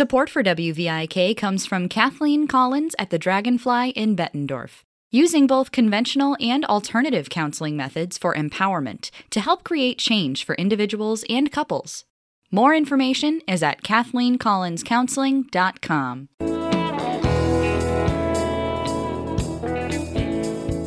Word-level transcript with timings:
Support 0.00 0.30
for 0.30 0.42
WVIK 0.42 1.36
comes 1.36 1.66
from 1.66 1.86
Kathleen 1.86 2.48
Collins 2.48 2.94
at 2.98 3.10
the 3.10 3.18
Dragonfly 3.18 3.90
in 3.90 4.16
Bettendorf, 4.16 4.82
using 5.10 5.46
both 5.46 5.72
conventional 5.72 6.38
and 6.40 6.64
alternative 6.64 7.28
counseling 7.28 7.76
methods 7.76 8.16
for 8.16 8.34
empowerment 8.34 9.10
to 9.28 9.40
help 9.40 9.62
create 9.62 9.98
change 9.98 10.42
for 10.42 10.54
individuals 10.54 11.22
and 11.28 11.52
couples. 11.52 12.06
More 12.50 12.74
information 12.74 13.42
is 13.46 13.62
at 13.62 13.82
KathleenCollinsCounseling.com. 13.82 16.28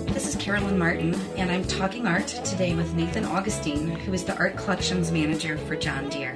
This 0.07 0.27
is 0.27 0.35
Carolyn 0.37 0.79
Martin, 0.79 1.13
and 1.37 1.51
I'm 1.51 1.65
talking 1.65 2.07
art 2.07 2.29
today 2.29 2.73
with 2.73 2.95
Nathan 2.95 3.25
Augustine, 3.25 3.89
who 3.89 4.13
is 4.13 4.23
the 4.23 4.35
art 4.37 4.57
collections 4.57 5.11
manager 5.11 5.59
for 5.59 5.75
John 5.75 6.09
Deere. 6.09 6.33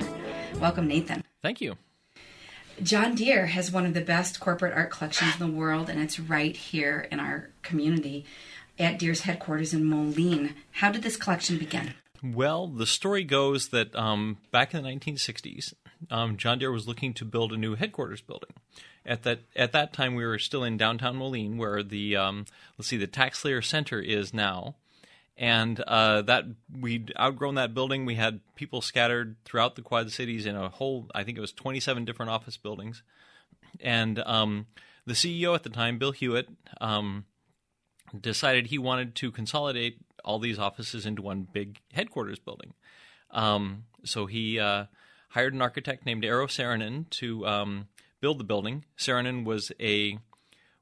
Welcome, 0.60 0.88
Nathan. 0.88 1.24
Thank 1.42 1.60
you. 1.60 1.76
John 2.82 3.16
Deere 3.16 3.48
has 3.48 3.72
one 3.72 3.86
of 3.86 3.94
the 3.94 4.02
best 4.02 4.40
corporate 4.40 4.74
art 4.74 4.92
collections 4.92 5.34
in 5.40 5.40
the 5.40 5.58
world, 5.58 5.90
and 5.90 6.00
it's 6.00 6.20
right 6.20 6.56
here 6.56 7.08
in 7.12 7.20
our 7.20 7.50
community 7.64 8.26
at 8.78 9.00
Deere's 9.00 9.22
headquarters 9.22 9.74
in 9.74 9.86
Moline. 9.86 10.56
How 10.72 10.92
did 10.92 11.02
this 11.02 11.18
collection 11.18 11.58
begin? 11.58 11.94
Well, 12.24 12.68
the 12.68 12.86
story 12.86 13.24
goes 13.24 13.70
that 13.70 13.96
um, 13.96 14.38
back 14.52 14.74
in 14.74 14.84
the 14.84 14.90
1960s, 14.90 15.74
um, 16.10 16.38
John 16.38 16.60
Deere 16.60 16.72
was 16.72 16.88
looking 16.88 17.14
to 17.16 17.26
build 17.26 17.52
a 17.52 17.58
new 17.58 17.76
headquarters 17.76 18.22
building. 18.22 18.52
At 19.06 19.24
that 19.24 19.40
at 19.56 19.72
that 19.72 19.94
time, 19.94 20.16
we 20.16 20.26
were 20.26 20.40
still 20.40 20.64
in 20.64 20.78
downtown 20.78 21.16
Moline, 21.16 21.58
where 21.58 21.82
the 21.82 22.16
um, 22.18 22.46
let's 22.78 22.90
see, 22.90 22.98
the 22.98 23.08
TaxSlayer 23.08 23.64
Center 23.64 24.02
is 24.02 24.34
now, 24.34 24.76
and 25.38 25.80
uh, 25.82 26.24
that 26.24 26.46
we'd 26.80 27.14
outgrown 27.20 27.56
that 27.56 27.74
building. 27.74 28.06
We 28.06 28.16
had 28.16 28.42
people 28.56 28.82
scattered 28.82 29.36
throughout 29.46 29.76
the 29.76 29.82
Quad 29.82 30.12
Cities 30.12 30.46
in 30.46 30.56
a 30.56 30.70
whole, 30.70 31.10
I 31.14 31.24
think 31.24 31.38
it 31.38 31.42
was 31.42 31.52
27 31.52 32.06
different 32.06 32.32
office 32.32 32.58
buildings, 32.58 33.04
and 33.80 34.20
um, 34.20 34.68
the 35.06 35.14
CEO 35.14 35.56
at 35.56 35.64
the 35.64 35.70
time, 35.70 35.98
Bill 35.98 36.12
Hewitt, 36.12 36.50
um, 36.82 37.26
decided 38.20 38.68
he 38.68 38.78
wanted 38.78 39.16
to 39.16 39.32
consolidate 39.32 39.98
all 40.24 40.40
these 40.40 40.60
offices 40.60 41.06
into 41.06 41.22
one 41.22 41.48
big 41.52 41.80
headquarters 41.94 42.40
building. 42.40 42.74
Um, 43.32 43.86
so 44.04 44.26
he 44.26 44.60
uh, 44.60 44.86
hired 45.30 45.54
an 45.54 45.62
architect 45.62 46.06
named 46.06 46.24
Eero 46.24 46.48
Saarinen 46.48 47.10
to 47.12 47.46
um, 47.46 47.88
build 48.22 48.40
the 48.40 48.44
building. 48.44 48.86
Saarinen 48.98 49.46
was 49.46 49.72
a 49.80 50.18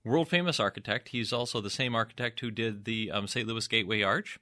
world 0.03 0.29
famous 0.29 0.59
architect. 0.59 1.09
He's 1.09 1.33
also 1.33 1.61
the 1.61 1.69
same 1.69 1.95
architect 1.95 2.39
who 2.39 2.51
did 2.51 2.85
the 2.85 3.11
um, 3.11 3.27
St. 3.27 3.47
Louis 3.47 3.67
Gateway 3.67 4.01
Arch. 4.03 4.39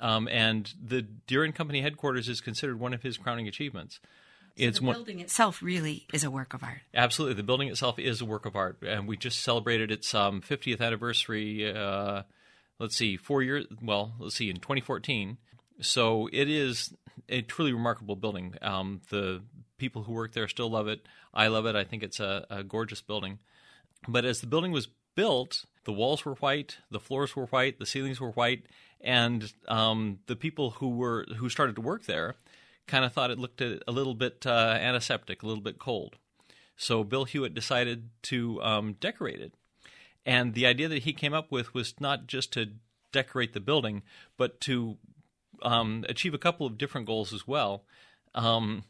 Um, 0.00 0.28
and 0.28 0.72
the 0.82 1.02
Deere 1.02 1.44
and 1.44 1.54
Company 1.54 1.82
headquarters 1.82 2.28
is 2.28 2.40
considered 2.40 2.78
one 2.78 2.94
of 2.94 3.02
his 3.02 3.16
crowning 3.16 3.48
achievements. 3.48 4.00
So 4.56 4.64
it's 4.64 4.78
the 4.78 4.84
one, 4.84 4.96
building 4.96 5.20
itself 5.20 5.62
really 5.62 6.06
is 6.12 6.24
a 6.24 6.30
work 6.30 6.54
of 6.54 6.62
art. 6.62 6.80
Absolutely, 6.92 7.34
the 7.34 7.42
building 7.42 7.68
itself 7.68 7.98
is 7.98 8.20
a 8.20 8.24
work 8.24 8.46
of 8.46 8.56
art, 8.56 8.78
and 8.82 9.06
we 9.06 9.16
just 9.16 9.40
celebrated 9.40 9.90
its 9.90 10.14
um, 10.14 10.42
50th 10.42 10.80
anniversary. 10.80 11.72
Uh, 11.72 12.22
let's 12.78 12.96
see, 12.96 13.16
four 13.16 13.42
years. 13.42 13.66
Well, 13.82 14.14
let's 14.18 14.36
see, 14.36 14.50
in 14.50 14.56
2014. 14.56 15.38
So 15.80 16.28
it 16.32 16.48
is 16.48 16.94
a 17.28 17.42
truly 17.42 17.72
remarkable 17.72 18.16
building. 18.16 18.54
Um, 18.60 19.00
the 19.10 19.42
people 19.78 20.02
who 20.02 20.12
work 20.12 20.32
there 20.32 20.48
still 20.48 20.70
love 20.70 20.88
it. 20.88 21.06
I 21.32 21.46
love 21.46 21.66
it. 21.66 21.76
I 21.76 21.84
think 21.84 22.02
it's 22.02 22.20
a, 22.20 22.46
a 22.50 22.62
gorgeous 22.62 23.00
building. 23.00 23.38
But 24.08 24.24
as 24.24 24.40
the 24.40 24.46
building 24.46 24.72
was 24.72 24.88
built, 25.14 25.64
the 25.84 25.92
walls 25.92 26.24
were 26.24 26.34
white, 26.34 26.78
the 26.90 27.00
floors 27.00 27.34
were 27.34 27.46
white, 27.46 27.78
the 27.78 27.86
ceilings 27.86 28.20
were 28.20 28.30
white, 28.32 28.64
and 29.00 29.52
um, 29.68 30.18
the 30.26 30.36
people 30.36 30.70
who 30.70 30.90
were 30.90 31.26
who 31.36 31.48
started 31.48 31.76
to 31.76 31.82
work 31.82 32.06
there 32.06 32.34
kind 32.86 33.04
of 33.04 33.12
thought 33.12 33.30
it 33.30 33.38
looked 33.38 33.60
a, 33.60 33.80
a 33.86 33.92
little 33.92 34.14
bit 34.14 34.44
uh, 34.46 34.78
antiseptic, 34.80 35.42
a 35.42 35.46
little 35.46 35.62
bit 35.62 35.78
cold. 35.78 36.16
So 36.76 37.04
Bill 37.04 37.24
Hewitt 37.24 37.54
decided 37.54 38.10
to 38.22 38.62
um, 38.62 38.94
decorate 38.94 39.40
it, 39.40 39.54
and 40.24 40.54
the 40.54 40.66
idea 40.66 40.88
that 40.88 41.02
he 41.02 41.12
came 41.12 41.34
up 41.34 41.50
with 41.50 41.74
was 41.74 41.94
not 42.00 42.26
just 42.26 42.52
to 42.54 42.72
decorate 43.12 43.52
the 43.52 43.60
building, 43.60 44.02
but 44.36 44.60
to 44.62 44.96
um, 45.62 46.04
achieve 46.08 46.34
a 46.34 46.38
couple 46.38 46.66
of 46.66 46.78
different 46.78 47.06
goals 47.06 47.32
as 47.32 47.46
well. 47.46 47.84
Um, 48.34 48.84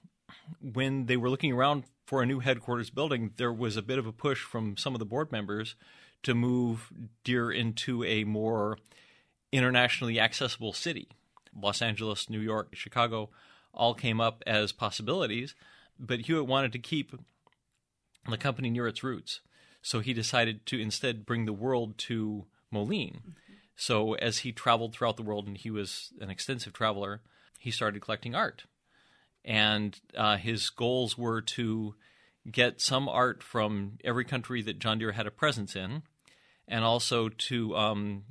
when 0.60 1.06
they 1.06 1.16
were 1.16 1.30
looking 1.30 1.52
around 1.52 1.84
for 2.06 2.22
a 2.22 2.26
new 2.26 2.40
headquarters 2.40 2.90
building, 2.90 3.32
there 3.36 3.52
was 3.52 3.76
a 3.76 3.82
bit 3.82 3.98
of 3.98 4.06
a 4.06 4.12
push 4.12 4.42
from 4.42 4.76
some 4.76 4.94
of 4.94 4.98
the 4.98 5.06
board 5.06 5.32
members 5.32 5.74
to 6.22 6.34
move 6.34 6.92
Deere 7.24 7.50
into 7.50 8.04
a 8.04 8.24
more 8.24 8.78
internationally 9.52 10.20
accessible 10.20 10.72
city. 10.72 11.08
Los 11.54 11.82
Angeles, 11.82 12.30
New 12.30 12.40
York, 12.40 12.74
Chicago 12.74 13.30
all 13.72 13.94
came 13.94 14.20
up 14.20 14.42
as 14.46 14.72
possibilities, 14.72 15.54
but 15.98 16.20
Hewitt 16.20 16.46
wanted 16.46 16.72
to 16.72 16.78
keep 16.78 17.12
the 18.28 18.38
company 18.38 18.70
near 18.70 18.86
its 18.86 19.02
roots. 19.02 19.40
So 19.82 20.00
he 20.00 20.12
decided 20.12 20.66
to 20.66 20.80
instead 20.80 21.26
bring 21.26 21.46
the 21.46 21.52
world 21.52 21.96
to 21.98 22.46
Moline. 22.70 23.20
Mm-hmm. 23.20 23.52
So 23.76 24.14
as 24.14 24.38
he 24.38 24.52
traveled 24.52 24.92
throughout 24.92 25.16
the 25.16 25.22
world, 25.22 25.46
and 25.46 25.56
he 25.56 25.70
was 25.70 26.12
an 26.20 26.30
extensive 26.30 26.72
traveler, 26.72 27.22
he 27.58 27.70
started 27.70 28.02
collecting 28.02 28.34
art 28.34 28.64
and 29.44 29.98
uh, 30.16 30.36
his 30.36 30.70
goals 30.70 31.16
were 31.16 31.40
to 31.40 31.94
get 32.50 32.80
some 32.80 33.08
art 33.08 33.42
from 33.42 33.98
every 34.04 34.24
country 34.24 34.62
that 34.62 34.78
John 34.78 34.98
Deere 34.98 35.12
had 35.12 35.26
a 35.26 35.30
presence 35.30 35.76
in, 35.76 36.02
and 36.68 36.84
also 36.84 37.28
to 37.28 37.76
um, 37.76 38.24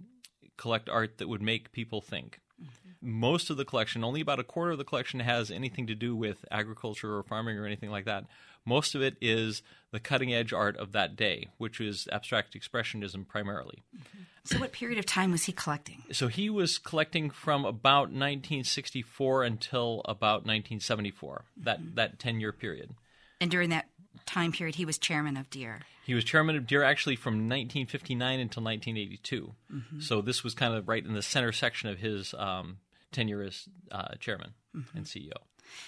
collect 0.60 0.90
art 0.90 1.18
that 1.18 1.30
would 1.30 1.42
make 1.42 1.72
people 1.72 2.02
think. 2.02 2.40
Mm-hmm. 2.62 3.20
Most 3.20 3.50
of 3.50 3.58
the 3.58 3.66
collection, 3.66 4.04
only 4.04 4.22
about 4.22 4.40
a 4.40 4.44
quarter 4.44 4.72
of 4.72 4.78
the 4.78 4.84
collection, 4.84 5.22
has 5.22 5.50
anything 5.50 5.88
to 5.88 5.96
do 5.96 6.16
with 6.16 6.46
agriculture 6.52 7.16
or 7.16 7.24
farming 7.24 7.58
or 7.58 7.66
anything 7.66 7.90
like 7.90 8.06
that. 8.06 8.26
Most 8.66 8.94
of 8.94 9.02
it 9.02 9.16
is 9.22 9.64
the 9.92 10.02
cutting 10.02 10.34
edge 10.34 10.52
art 10.52 10.76
of 10.76 10.92
that 10.92 11.16
day, 11.16 11.48
which 11.58 11.80
is 11.80 12.10
abstract 12.12 12.60
expressionism 12.60 13.26
primarily. 13.26 13.84
Mm-hmm. 13.96 14.24
So, 14.44 14.60
what 14.60 14.74
period 14.74 15.00
of 15.00 15.06
time 15.06 15.32
was 15.32 15.46
he 15.46 15.54
collecting? 15.54 16.04
So, 16.12 16.28
he 16.28 16.50
was 16.50 16.78
collecting 16.78 17.30
from 17.30 17.64
about 17.64 18.10
1964 18.10 19.44
until 19.44 20.02
about 20.06 20.46
1974, 20.46 21.46
that, 21.58 21.80
mm-hmm. 21.80 21.96
that 21.96 22.20
10 22.20 22.40
year 22.42 22.52
period. 22.52 22.92
And 23.40 23.50
during 23.50 23.70
that 23.70 23.88
time 24.26 24.52
period, 24.52 24.76
he 24.76 24.86
was 24.86 24.98
chairman 24.98 25.38
of 25.38 25.50
Deere. 25.50 25.80
He 26.10 26.16
was 26.16 26.24
chairman 26.24 26.56
of 26.56 26.66
Deere 26.66 26.82
actually 26.82 27.18
from 27.18 27.34
1959 27.34 28.40
until 28.40 28.64
1982. 28.64 29.54
Mm-hmm. 29.72 30.00
So, 30.00 30.22
this 30.22 30.44
was 30.44 30.56
kind 30.56 30.74
of 30.74 30.88
right 30.88 31.06
in 31.06 31.14
the 31.14 31.22
center 31.22 31.52
section 31.52 31.88
of 31.88 32.00
his 32.00 32.34
um, 32.34 32.78
tenure 33.12 33.44
as 33.44 33.70
uh, 33.92 34.16
chairman 34.20 34.56
mm-hmm. 34.76 34.98
and 34.98 35.06
CEO. 35.06 35.34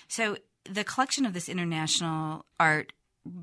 So, 0.08 0.38
the 0.66 0.84
collection 0.84 1.26
of 1.26 1.34
this 1.34 1.50
international 1.50 2.46
art 2.60 2.94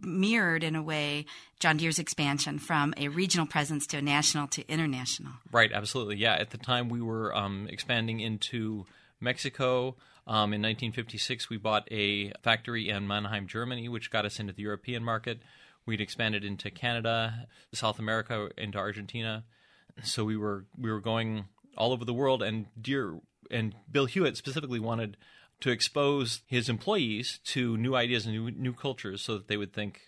mirrored 0.02 0.62
in 0.62 0.76
a 0.76 0.82
way 0.82 1.26
John 1.58 1.78
Deere's 1.78 1.98
expansion 1.98 2.60
from 2.60 2.94
a 2.96 3.08
regional 3.08 3.46
presence 3.48 3.84
to 3.88 3.96
a 3.96 4.02
national 4.02 4.46
to 4.46 4.64
international. 4.68 5.32
Right, 5.50 5.72
absolutely. 5.72 6.18
Yeah, 6.18 6.34
at 6.34 6.50
the 6.50 6.58
time 6.58 6.88
we 6.88 7.02
were 7.02 7.34
um, 7.34 7.66
expanding 7.68 8.20
into 8.20 8.86
Mexico. 9.20 9.96
Um, 10.28 10.52
in 10.52 10.62
1956, 10.62 11.50
we 11.50 11.56
bought 11.56 11.88
a 11.90 12.30
factory 12.44 12.88
in 12.88 13.08
Mannheim, 13.08 13.48
Germany, 13.48 13.88
which 13.88 14.12
got 14.12 14.24
us 14.24 14.38
into 14.38 14.52
the 14.52 14.62
European 14.62 15.02
market. 15.02 15.40
We'd 15.88 16.02
expanded 16.02 16.44
into 16.44 16.70
Canada, 16.70 17.46
South 17.72 17.98
America, 17.98 18.50
into 18.58 18.76
Argentina. 18.76 19.44
So 20.02 20.22
we 20.22 20.36
were 20.36 20.66
we 20.76 20.92
were 20.92 21.00
going 21.00 21.46
all 21.78 21.92
over 21.92 22.04
the 22.04 22.12
world, 22.12 22.42
and 22.42 22.66
Deere 22.78 23.18
and 23.50 23.74
Bill 23.90 24.04
Hewitt 24.04 24.36
specifically 24.36 24.80
wanted 24.80 25.16
to 25.60 25.70
expose 25.70 26.42
his 26.46 26.68
employees 26.68 27.40
to 27.44 27.78
new 27.78 27.96
ideas 27.96 28.26
and 28.26 28.34
new, 28.34 28.50
new 28.50 28.74
cultures 28.74 29.22
so 29.22 29.38
that 29.38 29.48
they 29.48 29.56
would 29.56 29.72
think 29.72 30.02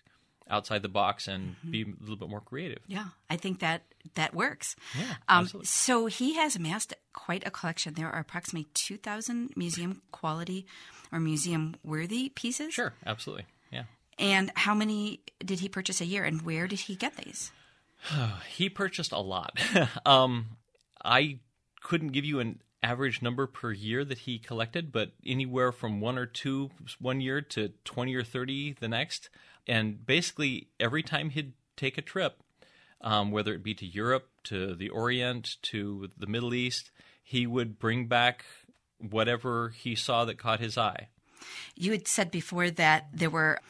outside 0.51 0.83
the 0.83 0.89
box 0.89 1.27
and 1.27 1.57
mm-hmm. 1.57 1.71
be 1.71 1.83
a 1.83 2.01
little 2.01 2.17
bit 2.17 2.29
more 2.29 2.43
creative. 2.43 2.81
Yeah, 2.87 3.07
I 3.31 3.37
think 3.37 3.61
that 3.61 3.83
that 4.17 4.35
works. 4.35 4.77
Yeah, 4.99 5.15
um, 5.29 5.49
so 5.63 6.07
he 6.07 6.35
has 6.35 6.57
amassed 6.57 6.93
quite 7.15 7.47
a 7.47 7.51
collection. 7.51 7.95
There 7.95 8.11
are 8.11 8.21
approximately 8.21 8.69
2,000 8.75 9.53
museum 9.57 10.03
quality 10.13 10.67
or 11.11 11.21
museum 11.21 11.77
worthy 11.83 12.29
pieces. 12.29 12.75
Sure, 12.75 12.93
absolutely. 13.07 13.47
And 14.21 14.53
how 14.55 14.75
many 14.75 15.21
did 15.45 15.61
he 15.61 15.69
purchase 15.69 16.01
a 16.01 16.05
year 16.05 16.25
and 16.25 16.43
where 16.43 16.69
did 16.69 16.81
he 16.81 16.95
get 16.95 17.17
these? 17.17 17.51
he 18.49 18.69
purchased 18.69 19.13
a 19.13 19.19
lot. 19.19 19.59
um, 20.07 20.59
I 21.03 21.39
couldn't 21.83 22.09
give 22.09 22.25
you 22.25 22.39
an 22.39 22.61
average 22.83 23.23
number 23.23 23.47
per 23.47 23.73
year 23.73 24.05
that 24.05 24.19
he 24.19 24.39
collected, 24.39 24.93
but 24.93 25.13
anywhere 25.25 25.73
from 25.73 26.01
one 26.01 26.19
or 26.19 26.27
two 26.27 26.71
one 26.99 27.21
year 27.21 27.41
to 27.41 27.71
20 27.85 28.15
or 28.15 28.23
30 28.23 28.77
the 28.79 28.89
next. 28.89 29.31
And 29.67 30.05
basically, 30.05 30.69
every 30.79 31.03
time 31.03 31.31
he'd 31.31 31.53
take 31.77 31.97
a 31.99 32.03
trip, 32.03 32.43
um, 33.01 33.31
whether 33.31 33.55
it 33.55 33.63
be 33.63 33.75
to 33.75 33.87
Europe, 33.87 34.29
to 34.45 34.75
the 34.75 34.91
Orient, 34.91 35.57
to 35.63 36.09
the 36.17 36.27
Middle 36.27 36.55
East, 36.55 36.91
he 37.23 37.47
would 37.47 37.79
bring 37.79 38.07
back 38.07 38.45
whatever 38.99 39.71
he 39.71 39.95
saw 39.95 40.25
that 40.27 40.39
caught 40.39 40.61
his 40.61 40.77
eye. 40.77 41.09
You 41.75 41.93
had 41.93 42.07
said 42.07 42.31
before 42.31 42.71
that 42.71 43.09
there 43.15 43.31
were 43.31 43.61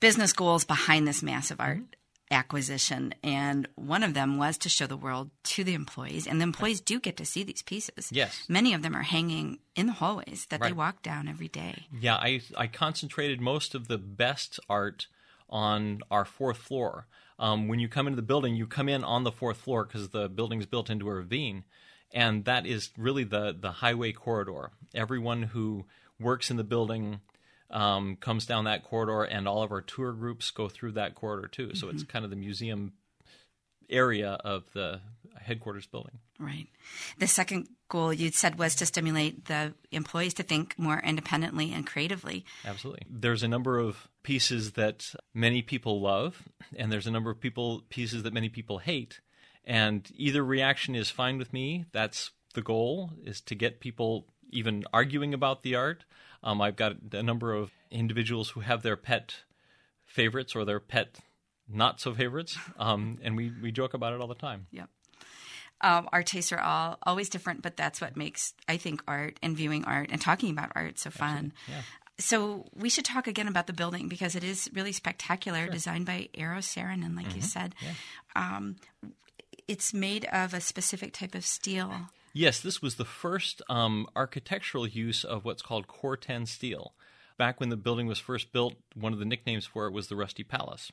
business 0.00 0.32
goals 0.32 0.64
behind 0.64 1.06
this 1.06 1.22
massive 1.22 1.60
art. 1.60 1.78
Mm-hmm 1.78 1.92
acquisition. 2.30 3.14
And 3.22 3.68
one 3.76 4.02
of 4.02 4.14
them 4.14 4.38
was 4.38 4.58
to 4.58 4.68
show 4.68 4.86
the 4.86 4.96
world 4.96 5.30
to 5.44 5.64
the 5.64 5.74
employees. 5.74 6.26
And 6.26 6.40
the 6.40 6.44
employees 6.44 6.80
do 6.80 6.98
get 6.98 7.16
to 7.18 7.24
see 7.24 7.42
these 7.42 7.62
pieces. 7.62 8.10
Yes. 8.10 8.44
Many 8.48 8.74
of 8.74 8.82
them 8.82 8.96
are 8.96 9.02
hanging 9.02 9.58
in 9.74 9.86
the 9.86 9.92
hallways 9.92 10.46
that 10.46 10.60
right. 10.60 10.68
they 10.68 10.72
walk 10.72 11.02
down 11.02 11.28
every 11.28 11.48
day. 11.48 11.86
Yeah, 11.98 12.16
I, 12.16 12.40
I 12.56 12.66
concentrated 12.66 13.40
most 13.40 13.74
of 13.74 13.88
the 13.88 13.98
best 13.98 14.58
art 14.68 15.06
on 15.48 16.00
our 16.10 16.24
fourth 16.24 16.58
floor. 16.58 17.06
Um, 17.38 17.68
when 17.68 17.78
you 17.78 17.88
come 17.88 18.06
into 18.06 18.16
the 18.16 18.22
building, 18.22 18.56
you 18.56 18.66
come 18.66 18.88
in 18.88 19.04
on 19.04 19.24
the 19.24 19.32
fourth 19.32 19.58
floor 19.58 19.84
because 19.84 20.08
the 20.08 20.28
building 20.28 20.58
is 20.58 20.66
built 20.66 20.90
into 20.90 21.08
a 21.08 21.14
ravine, 21.14 21.64
and 22.12 22.46
that 22.46 22.64
is 22.66 22.90
really 22.96 23.24
the 23.24 23.54
the 23.58 23.70
highway 23.70 24.12
corridor. 24.12 24.70
Everyone 24.94 25.42
who 25.42 25.84
works 26.18 26.50
in 26.50 26.56
the 26.56 26.64
building 26.64 27.20
um, 27.70 28.16
comes 28.16 28.46
down 28.46 28.64
that 28.64 28.84
corridor, 28.84 29.22
and 29.22 29.48
all 29.48 29.62
of 29.62 29.72
our 29.72 29.80
tour 29.80 30.12
groups 30.12 30.50
go 30.50 30.68
through 30.68 30.92
that 30.92 31.14
corridor 31.14 31.48
too. 31.48 31.74
So 31.74 31.88
it's 31.88 32.02
kind 32.02 32.24
of 32.24 32.30
the 32.30 32.36
museum 32.36 32.92
area 33.88 34.32
of 34.44 34.64
the 34.72 35.00
headquarters 35.40 35.86
building. 35.86 36.18
Right. 36.38 36.68
The 37.18 37.26
second 37.26 37.68
goal 37.88 38.12
you 38.12 38.30
said 38.30 38.58
was 38.58 38.74
to 38.76 38.86
stimulate 38.86 39.46
the 39.46 39.74
employees 39.92 40.34
to 40.34 40.42
think 40.42 40.78
more 40.78 41.00
independently 41.00 41.72
and 41.72 41.86
creatively. 41.86 42.44
Absolutely. 42.64 43.02
There's 43.08 43.42
a 43.42 43.48
number 43.48 43.78
of 43.78 44.08
pieces 44.22 44.72
that 44.72 45.14
many 45.32 45.62
people 45.62 46.00
love, 46.00 46.42
and 46.76 46.90
there's 46.90 47.06
a 47.06 47.12
number 47.12 47.30
of 47.30 47.40
people 47.40 47.82
pieces 47.88 48.24
that 48.24 48.32
many 48.32 48.48
people 48.48 48.78
hate. 48.78 49.20
And 49.64 50.08
either 50.14 50.44
reaction 50.44 50.94
is 50.94 51.10
fine 51.10 51.38
with 51.38 51.52
me. 51.52 51.86
That's 51.92 52.30
the 52.54 52.62
goal 52.62 53.10
is 53.22 53.40
to 53.42 53.54
get 53.54 53.80
people 53.80 54.26
even 54.56 54.84
arguing 54.92 55.34
about 55.34 55.62
the 55.62 55.74
art. 55.74 56.04
Um, 56.42 56.60
I've 56.60 56.76
got 56.76 56.96
a 57.12 57.22
number 57.22 57.52
of 57.52 57.70
individuals 57.90 58.50
who 58.50 58.60
have 58.60 58.82
their 58.82 58.96
pet 58.96 59.44
favorites 60.04 60.54
or 60.54 60.64
their 60.64 60.80
pet 60.80 61.18
not 61.68 62.00
so 62.00 62.14
favorites, 62.14 62.56
um, 62.78 63.18
and 63.22 63.36
we, 63.36 63.52
we 63.60 63.72
joke 63.72 63.94
about 63.94 64.12
it 64.12 64.20
all 64.20 64.28
the 64.28 64.34
time. 64.34 64.66
Yep. 64.70 64.88
Um, 65.80 66.08
our 66.12 66.22
tastes 66.22 66.52
are 66.52 66.60
all 66.60 66.98
always 67.02 67.28
different, 67.28 67.60
but 67.62 67.76
that's 67.76 68.00
what 68.00 68.16
makes 68.16 68.54
I 68.66 68.76
think 68.76 69.02
art 69.06 69.38
and 69.42 69.56
viewing 69.56 69.84
art 69.84 70.08
and 70.10 70.20
talking 70.20 70.50
about 70.50 70.72
art 70.74 70.98
so 70.98 71.10
fun. 71.10 71.52
Yeah. 71.68 71.82
So 72.18 72.64
we 72.74 72.88
should 72.88 73.04
talk 73.04 73.26
again 73.26 73.46
about 73.46 73.66
the 73.66 73.74
building 73.74 74.08
because 74.08 74.34
it 74.34 74.42
is 74.42 74.70
really 74.72 74.92
spectacular, 74.92 75.68
designed 75.68 76.06
by 76.06 76.30
Eero 76.34 76.58
Saarinen, 76.58 77.14
like 77.14 77.36
you 77.36 77.42
said. 77.42 77.74
Um, 78.34 78.76
it's 79.68 79.92
made 79.92 80.24
of 80.26 80.54
a 80.54 80.60
specific 80.62 81.12
type 81.12 81.34
of 81.34 81.44
steel. 81.44 81.92
Yes, 82.36 82.60
this 82.60 82.82
was 82.82 82.96
the 82.96 83.06
first 83.06 83.62
um, 83.70 84.06
architectural 84.14 84.86
use 84.86 85.24
of 85.24 85.46
what's 85.46 85.62
called 85.62 85.86
Cor-Ten 85.86 86.44
steel. 86.44 86.92
Back 87.38 87.58
when 87.58 87.70
the 87.70 87.78
building 87.78 88.06
was 88.06 88.18
first 88.18 88.52
built, 88.52 88.74
one 88.94 89.14
of 89.14 89.18
the 89.18 89.24
nicknames 89.24 89.64
for 89.64 89.86
it 89.86 89.94
was 89.94 90.08
the 90.08 90.16
Rusty 90.16 90.44
Palace, 90.44 90.92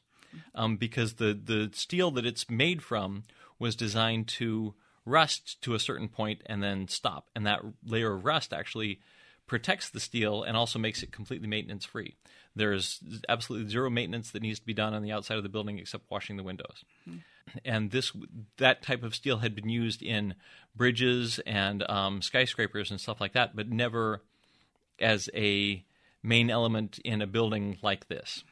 um, 0.56 0.78
because 0.78 1.16
the 1.16 1.34
the 1.34 1.70
steel 1.74 2.12
that 2.12 2.26
it's 2.26 2.50
made 2.50 2.82
from 2.82 3.24
was 3.60 3.76
designed 3.76 4.30
to 4.30 4.74
rust 5.06 5.62
to 5.64 5.74
a 5.74 5.80
certain 5.80 6.08
point 6.08 6.42
and 6.46 6.64
then 6.64 6.88
stop, 6.88 7.28
and 7.36 7.46
that 7.46 7.60
layer 7.86 8.14
of 8.14 8.24
rust 8.24 8.54
actually 8.54 9.02
protects 9.46 9.90
the 9.90 10.00
steel 10.00 10.44
and 10.44 10.56
also 10.56 10.80
makes 10.80 11.04
it 11.04 11.12
completely 11.12 11.48
maintenance 11.50 11.84
free. 11.84 12.16
There's 12.56 13.02
absolutely 13.28 13.70
zero 13.70 13.90
maintenance 13.90 14.32
that 14.32 14.42
needs 14.42 14.60
to 14.60 14.66
be 14.66 14.74
done 14.74 14.94
on 14.94 15.04
the 15.04 15.12
outside 15.12 15.36
of 15.36 15.44
the 15.44 15.50
building 15.50 15.78
except 15.78 16.10
washing 16.10 16.38
the 16.38 16.44
windows. 16.44 16.86
And 17.66 17.92
this 17.92 18.12
that 18.58 18.82
type 18.82 19.04
of 19.04 19.14
steel 19.14 19.40
had 19.40 19.56
been 19.56 19.70
used 19.70 20.02
in 20.02 20.36
bridges 20.76 21.40
and 21.46 21.88
um, 21.90 22.22
skyscrapers 22.22 22.90
and 22.90 23.00
stuff 23.00 23.22
like 23.22 23.34
that, 23.34 23.56
but 23.56 23.70
never 23.70 24.22
as 25.00 25.30
a 25.36 25.84
main 26.24 26.50
element 26.50 27.00
in 27.04 27.22
a 27.22 27.28
building 27.28 27.78
like 27.82 28.08
this. 28.08 28.44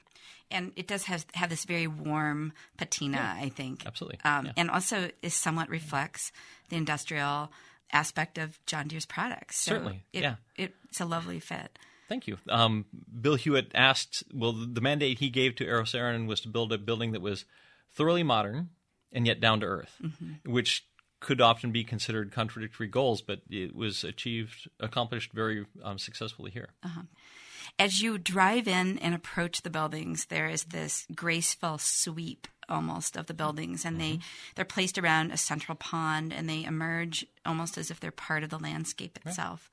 And 0.51 0.73
it 0.75 0.85
does 0.85 1.05
have, 1.05 1.25
have 1.33 1.49
this 1.49 1.63
very 1.63 1.87
warm 1.87 2.51
patina, 2.77 3.37
I 3.39 3.49
think. 3.49 3.85
Absolutely, 3.85 4.19
Um, 4.25 4.47
yeah. 4.47 4.51
And 4.57 4.69
also, 4.69 5.09
it 5.21 5.31
somewhat 5.31 5.69
reflects 5.69 6.33
the 6.67 6.75
industrial 6.75 7.51
aspect 7.93 8.37
of 8.37 8.59
John 8.65 8.89
Deere's 8.89 9.05
products. 9.05 9.57
So 9.57 9.71
Certainly, 9.71 10.03
it, 10.11 10.23
yeah. 10.23 10.35
It's 10.57 10.99
a 10.99 11.05
lovely 11.05 11.39
fit. 11.39 11.79
Thank 12.09 12.27
you. 12.27 12.37
Um, 12.49 12.85
Bill 13.21 13.35
Hewitt 13.35 13.71
asked, 13.73 14.25
well, 14.33 14.51
the 14.51 14.81
mandate 14.81 15.19
he 15.19 15.29
gave 15.29 15.55
to 15.55 15.65
Eero 15.65 15.83
Saarinen 15.83 16.27
was 16.27 16.41
to 16.41 16.49
build 16.49 16.73
a 16.73 16.77
building 16.77 17.13
that 17.13 17.21
was 17.21 17.45
thoroughly 17.93 18.23
modern 18.23 18.69
and 19.11 19.25
yet 19.25 19.39
down 19.39 19.59
to 19.61 19.65
earth, 19.65 19.95
mm-hmm. 20.01 20.51
which 20.51 20.85
could 21.19 21.39
often 21.39 21.71
be 21.71 21.83
considered 21.83 22.31
contradictory 22.31 22.87
goals, 22.87 23.21
but 23.21 23.41
it 23.49 23.75
was 23.75 24.03
achieved, 24.03 24.69
accomplished 24.79 25.31
very 25.33 25.65
um, 25.83 25.97
successfully 25.97 26.51
here. 26.51 26.69
Uh-huh. 26.83 27.03
As 27.77 28.01
you 28.01 28.17
drive 28.17 28.67
in 28.67 28.97
and 28.97 29.13
approach 29.13 29.61
the 29.61 29.69
buildings, 29.69 30.25
there 30.25 30.47
is 30.47 30.65
this 30.65 31.05
graceful 31.15 31.77
sweep 31.77 32.47
almost 32.67 33.15
of 33.15 33.27
the 33.27 33.33
buildings, 33.33 33.85
and 33.85 33.99
they 33.99 34.13
mm-hmm. 34.13 34.21
they're 34.55 34.65
placed 34.65 34.97
around 34.97 35.31
a 35.31 35.37
central 35.37 35.75
pond, 35.75 36.33
and 36.33 36.49
they 36.49 36.63
emerge 36.63 37.25
almost 37.45 37.77
as 37.77 37.91
if 37.91 37.99
they're 37.99 38.11
part 38.11 38.43
of 38.43 38.49
the 38.49 38.59
landscape 38.59 39.19
itself. 39.25 39.69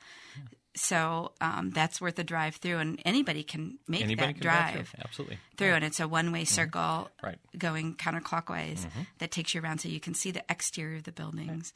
So 0.79 1.33
um, 1.41 1.71
that's 1.71 2.01
worth 2.01 2.19
a 2.19 2.25
drive 2.25 2.57
through, 2.57 2.79
and 2.79 3.01
anybody 3.05 3.43
can 3.43 3.79
make 3.87 4.03
Anybody 4.03 4.29
that 4.29 4.33
can 4.35 4.43
drive 4.43 4.73
drive 4.73 4.89
through. 4.89 5.01
Absolutely. 5.05 5.39
through, 5.57 5.73
and 5.75 5.85
it's 5.85 6.01
a 6.01 6.09
one-way 6.09 6.45
circle 6.45 7.11
Right. 7.23 7.39
going 7.57 7.95
counterclockwise 7.97 8.87
that 9.19 9.31
takes 9.31 9.55
you 9.55 9.61
around, 9.61 9.79
so 9.79 9.89
you 9.89 10.01
can 10.01 10.15
see 10.15 10.31
the 10.31 10.45
exterior 10.49 10.97
of 10.97 11.05
the 11.05 11.13
buildings. 11.13 11.73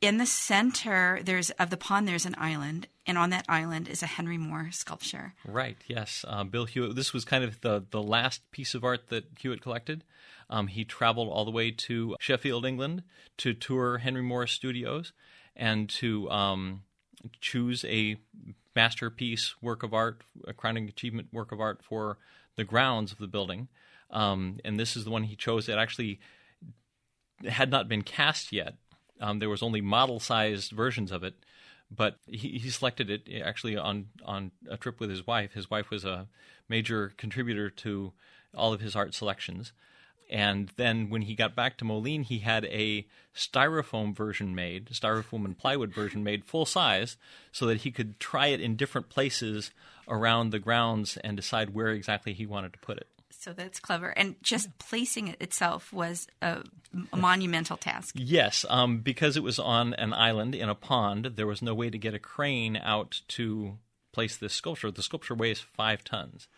In 0.00 0.18
the 0.18 0.26
center, 0.26 1.20
there's 1.24 1.50
of 1.50 1.70
the 1.70 1.76
pond. 1.76 2.08
There's 2.08 2.26
an 2.26 2.34
island, 2.36 2.88
and 3.06 3.16
on 3.16 3.30
that 3.30 3.44
island 3.48 3.88
is 3.88 4.02
a 4.02 4.06
Henry 4.06 4.36
Moore 4.36 4.70
sculpture. 4.72 5.32
Right. 5.44 5.76
Yes. 5.86 6.24
Uh, 6.26 6.42
Bill 6.42 6.64
Hewitt. 6.64 6.96
This 6.96 7.12
was 7.12 7.24
kind 7.24 7.44
of 7.44 7.60
the 7.60 7.84
the 7.88 8.02
last 8.02 8.40
piece 8.50 8.74
of 8.74 8.82
art 8.82 9.08
that 9.10 9.24
Hewitt 9.38 9.62
collected. 9.62 10.02
Um, 10.50 10.66
he 10.66 10.84
traveled 10.84 11.28
all 11.28 11.44
the 11.44 11.52
way 11.52 11.70
to 11.70 12.16
Sheffield, 12.18 12.66
England, 12.66 13.04
to 13.38 13.54
tour 13.54 13.98
Henry 13.98 14.22
Moore 14.22 14.48
Studios 14.48 15.12
and 15.54 15.88
to 15.90 16.28
um, 16.30 16.82
choose 17.40 17.84
a 17.84 18.16
masterpiece 18.74 19.54
work 19.60 19.82
of 19.82 19.92
art, 19.92 20.22
a 20.46 20.52
crowning 20.52 20.88
achievement 20.88 21.28
work 21.32 21.52
of 21.52 21.60
art 21.60 21.82
for 21.82 22.18
the 22.56 22.64
grounds 22.64 23.12
of 23.12 23.18
the 23.18 23.26
building. 23.26 23.68
Um, 24.10 24.58
and 24.64 24.78
this 24.78 24.96
is 24.96 25.04
the 25.04 25.10
one 25.10 25.24
he 25.24 25.36
chose. 25.36 25.68
It 25.68 25.78
actually 25.78 26.20
had 27.48 27.70
not 27.70 27.88
been 27.88 28.02
cast 28.02 28.52
yet. 28.52 28.74
Um, 29.20 29.38
there 29.38 29.48
was 29.48 29.62
only 29.62 29.80
model-sized 29.80 30.72
versions 30.72 31.12
of 31.12 31.22
it, 31.22 31.34
but 31.90 32.16
he, 32.26 32.58
he 32.58 32.70
selected 32.70 33.10
it 33.10 33.28
actually 33.42 33.76
on 33.76 34.06
on 34.24 34.50
a 34.68 34.76
trip 34.76 35.00
with 35.00 35.10
his 35.10 35.26
wife. 35.26 35.52
His 35.52 35.70
wife 35.70 35.90
was 35.90 36.04
a 36.04 36.28
major 36.68 37.12
contributor 37.16 37.70
to 37.70 38.12
all 38.54 38.72
of 38.72 38.80
his 38.80 38.96
art 38.96 39.14
selections. 39.14 39.72
And 40.32 40.70
then 40.76 41.10
when 41.10 41.22
he 41.22 41.34
got 41.34 41.54
back 41.54 41.76
to 41.76 41.84
Moline, 41.84 42.22
he 42.22 42.38
had 42.38 42.64
a 42.64 43.06
styrofoam 43.36 44.16
version 44.16 44.54
made, 44.54 44.86
styrofoam 44.86 45.44
and 45.44 45.56
plywood 45.56 45.94
version 45.94 46.24
made 46.24 46.46
full 46.46 46.64
size, 46.64 47.18
so 47.52 47.66
that 47.66 47.82
he 47.82 47.90
could 47.90 48.18
try 48.18 48.46
it 48.46 48.60
in 48.60 48.74
different 48.74 49.10
places 49.10 49.72
around 50.08 50.48
the 50.48 50.58
grounds 50.58 51.18
and 51.18 51.36
decide 51.36 51.74
where 51.74 51.90
exactly 51.90 52.32
he 52.32 52.46
wanted 52.46 52.72
to 52.72 52.78
put 52.78 52.96
it. 52.96 53.08
So 53.30 53.52
that's 53.52 53.78
clever. 53.78 54.08
And 54.08 54.36
just 54.42 54.78
placing 54.78 55.28
it 55.28 55.36
itself 55.38 55.92
was 55.92 56.28
a, 56.40 56.62
a 57.12 57.16
monumental 57.16 57.76
task. 57.76 58.14
Yes, 58.18 58.64
um, 58.70 59.00
because 59.00 59.36
it 59.36 59.42
was 59.42 59.58
on 59.58 59.92
an 59.94 60.14
island 60.14 60.54
in 60.54 60.70
a 60.70 60.74
pond, 60.74 61.32
there 61.36 61.46
was 61.46 61.60
no 61.60 61.74
way 61.74 61.90
to 61.90 61.98
get 61.98 62.14
a 62.14 62.18
crane 62.18 62.78
out 62.82 63.20
to 63.28 63.76
place 64.12 64.36
this 64.38 64.54
sculpture. 64.54 64.90
The 64.90 65.02
sculpture 65.02 65.34
weighs 65.34 65.60
five 65.60 66.04
tons, 66.04 66.48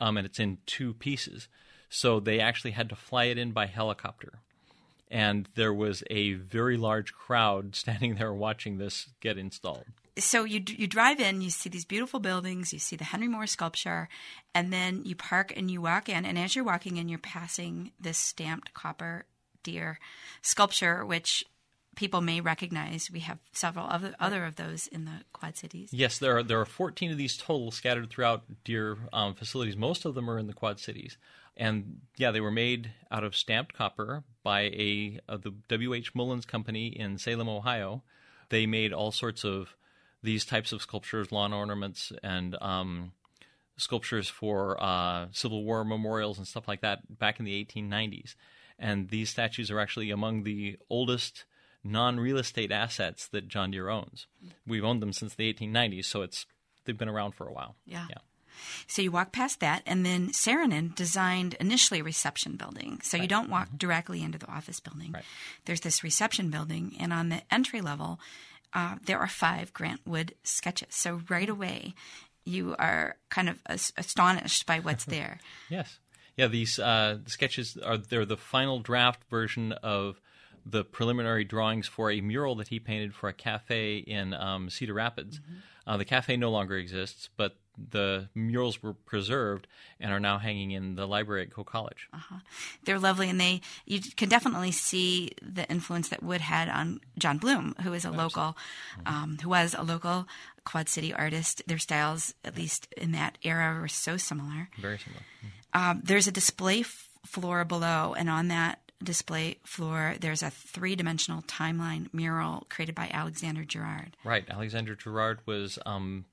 um, 0.00 0.16
and 0.16 0.24
it's 0.24 0.40
in 0.40 0.58
two 0.64 0.94
pieces. 0.94 1.48
So 1.94 2.20
they 2.20 2.40
actually 2.40 2.70
had 2.70 2.88
to 2.88 2.96
fly 2.96 3.24
it 3.24 3.36
in 3.36 3.52
by 3.52 3.66
helicopter. 3.66 4.38
And 5.10 5.46
there 5.56 5.74
was 5.74 6.02
a 6.08 6.32
very 6.32 6.78
large 6.78 7.12
crowd 7.12 7.76
standing 7.76 8.14
there 8.14 8.32
watching 8.32 8.78
this 8.78 9.08
get 9.20 9.36
installed. 9.36 9.84
So 10.18 10.44
you 10.44 10.62
you 10.66 10.86
drive 10.86 11.20
in, 11.20 11.40
you 11.40 11.50
see 11.50 11.70
these 11.70 11.84
beautiful 11.84 12.20
buildings, 12.20 12.72
you 12.72 12.78
see 12.78 12.96
the 12.96 13.04
Henry 13.04 13.28
Moore 13.28 13.46
sculpture, 13.46 14.08
and 14.54 14.72
then 14.72 15.02
you 15.04 15.14
park 15.14 15.52
and 15.56 15.70
you 15.70 15.80
walk 15.80 16.08
in. 16.08 16.24
And 16.26 16.38
as 16.38 16.54
you're 16.54 16.64
walking 16.64 16.96
in, 16.96 17.08
you're 17.08 17.18
passing 17.18 17.92
this 18.00 18.18
stamped 18.18 18.74
copper 18.74 19.24
deer 19.62 19.98
sculpture, 20.42 21.04
which 21.04 21.44
people 21.94 22.20
may 22.20 22.40
recognize. 22.40 23.10
We 23.10 23.20
have 23.20 23.38
several 23.52 23.86
other 23.86 24.14
other 24.20 24.44
of 24.44 24.56
those 24.56 24.86
in 24.86 25.04
the 25.06 25.24
Quad 25.32 25.56
Cities. 25.56 25.90
Yes, 25.92 26.18
there 26.18 26.38
are 26.38 26.42
there 26.42 26.60
are 26.60 26.66
14 26.66 27.10
of 27.10 27.18
these 27.18 27.36
total 27.36 27.70
scattered 27.70 28.10
throughout 28.10 28.44
Deere 28.64 28.98
um, 29.12 29.34
facilities. 29.34 29.76
Most 29.76 30.04
of 30.04 30.14
them 30.14 30.30
are 30.30 30.38
in 30.38 30.46
the 30.46 30.52
Quad 30.54 30.78
Cities, 30.78 31.16
and 31.56 32.00
yeah, 32.16 32.30
they 32.30 32.40
were 32.40 32.50
made 32.50 32.92
out 33.10 33.24
of 33.24 33.36
stamped 33.36 33.74
copper 33.74 34.24
by 34.42 34.62
a 34.62 35.20
uh, 35.28 35.36
the 35.36 35.52
W. 35.68 35.94
H. 35.94 36.14
Mullins 36.14 36.46
Company 36.46 36.88
in 36.88 37.18
Salem, 37.18 37.48
Ohio. 37.48 38.02
They 38.48 38.66
made 38.66 38.92
all 38.92 39.12
sorts 39.12 39.44
of 39.44 39.76
these 40.22 40.44
types 40.44 40.72
of 40.72 40.82
sculptures, 40.82 41.32
lawn 41.32 41.52
ornaments, 41.52 42.12
and 42.22 42.56
um, 42.60 43.12
sculptures 43.76 44.28
for 44.28 44.82
uh, 44.82 45.26
Civil 45.32 45.64
War 45.64 45.84
memorials 45.84 46.38
and 46.38 46.46
stuff 46.46 46.68
like 46.68 46.80
that 46.82 47.18
back 47.18 47.38
in 47.38 47.44
the 47.44 47.64
1890s. 47.64 48.34
And 48.78 49.08
these 49.10 49.30
statues 49.30 49.70
are 49.70 49.80
actually 49.80 50.10
among 50.10 50.42
the 50.42 50.78
oldest 50.88 51.44
non-real 51.84 52.38
estate 52.38 52.70
assets 52.70 53.28
that 53.28 53.48
John 53.48 53.70
Deere 53.70 53.88
owns. 53.88 54.26
We've 54.66 54.84
owned 54.84 55.02
them 55.02 55.12
since 55.12 55.34
the 55.34 55.52
1890s, 55.52 56.04
so 56.04 56.22
it's 56.22 56.46
they've 56.84 56.96
been 56.96 57.08
around 57.08 57.34
for 57.34 57.46
a 57.46 57.52
while. 57.52 57.76
Yeah. 57.84 58.06
Yeah. 58.08 58.18
So 58.86 59.02
you 59.02 59.10
walk 59.10 59.32
past 59.32 59.60
that, 59.60 59.82
and 59.86 60.04
then 60.04 60.30
Saarinen 60.30 60.94
designed 60.94 61.54
initially 61.54 62.00
a 62.00 62.04
reception 62.04 62.56
building. 62.56 63.00
So 63.02 63.16
you 63.16 63.26
don't 63.26 63.50
walk 63.50 63.68
directly 63.76 64.22
into 64.22 64.38
the 64.38 64.50
office 64.50 64.80
building. 64.80 65.12
Right. 65.12 65.24
There's 65.64 65.80
this 65.80 66.02
reception 66.04 66.50
building, 66.50 66.96
and 66.98 67.12
on 67.12 67.28
the 67.28 67.42
entry 67.50 67.80
level, 67.80 68.20
uh, 68.74 68.96
there 69.04 69.18
are 69.18 69.28
five 69.28 69.72
Grant 69.72 70.00
Wood 70.06 70.34
sketches. 70.42 70.94
So 70.94 71.20
right 71.28 71.48
away, 71.48 71.94
you 72.44 72.74
are 72.78 73.16
kind 73.28 73.48
of 73.48 73.58
as- 73.66 73.92
astonished 73.96 74.66
by 74.66 74.80
what's 74.80 75.04
there. 75.06 75.38
Yes. 75.68 75.98
Yeah, 76.36 76.46
these 76.46 76.78
uh, 76.78 77.18
sketches 77.26 77.76
are 77.76 77.98
they're 77.98 78.24
the 78.24 78.38
final 78.38 78.80
draft 78.80 79.22
version 79.28 79.72
of 79.72 80.20
the 80.64 80.84
preliminary 80.84 81.44
drawings 81.44 81.86
for 81.86 82.10
a 82.10 82.20
mural 82.20 82.54
that 82.56 82.68
he 82.68 82.78
painted 82.78 83.14
for 83.14 83.28
a 83.28 83.32
cafe 83.32 83.98
in 83.98 84.34
um, 84.34 84.70
Cedar 84.70 84.94
Rapids. 84.94 85.38
Mm-hmm. 85.40 85.54
Uh, 85.86 85.96
the 85.96 86.04
cafe 86.04 86.36
no 86.36 86.50
longer 86.50 86.76
exists, 86.76 87.28
but 87.36 87.56
the 87.90 88.28
murals 88.34 88.82
were 88.82 88.92
preserved 88.92 89.66
and 89.98 90.12
are 90.12 90.20
now 90.20 90.38
hanging 90.38 90.72
in 90.72 90.94
the 90.94 91.06
library 91.06 91.42
at 91.42 91.50
Coe 91.50 91.64
College. 91.64 92.08
Uh-huh. 92.12 92.36
They're 92.84 92.98
lovely, 92.98 93.30
and 93.30 93.40
they 93.40 93.62
you 93.86 94.00
can 94.16 94.28
definitely 94.28 94.72
see 94.72 95.32
the 95.42 95.68
influence 95.70 96.08
that 96.10 96.22
Wood 96.22 96.40
had 96.40 96.68
on 96.68 97.00
John 97.18 97.38
Bloom, 97.38 97.74
who 97.82 97.92
is 97.94 98.04
a 98.04 98.10
local, 98.10 98.56
um, 99.06 99.38
who 99.42 99.48
was 99.48 99.74
a 99.74 99.82
local 99.82 100.28
Quad 100.64 100.88
City 100.88 101.12
artist. 101.12 101.62
Their 101.66 101.78
styles, 101.78 102.34
at 102.44 102.56
least 102.56 102.92
in 102.96 103.12
that 103.12 103.38
era, 103.42 103.80
were 103.80 103.88
so 103.88 104.16
similar. 104.16 104.68
Very 104.78 104.98
similar. 104.98 105.22
Mm-hmm. 105.22 105.90
Um, 105.90 106.02
there's 106.04 106.26
a 106.26 106.32
display 106.32 106.80
f- 106.80 107.08
floor 107.24 107.64
below, 107.64 108.14
and 108.16 108.28
on 108.28 108.48
that 108.48 108.81
display 109.04 109.58
floor, 109.64 110.14
there's 110.20 110.42
a 110.42 110.50
three 110.50 110.96
dimensional 110.96 111.42
timeline 111.42 112.12
mural 112.12 112.66
created 112.68 112.94
by 112.94 113.10
Alexander 113.12 113.64
Girard. 113.64 114.16
Right. 114.24 114.44
Alexander 114.48 114.94
Girard 114.94 115.40
was 115.46 115.78
um, 115.84 116.24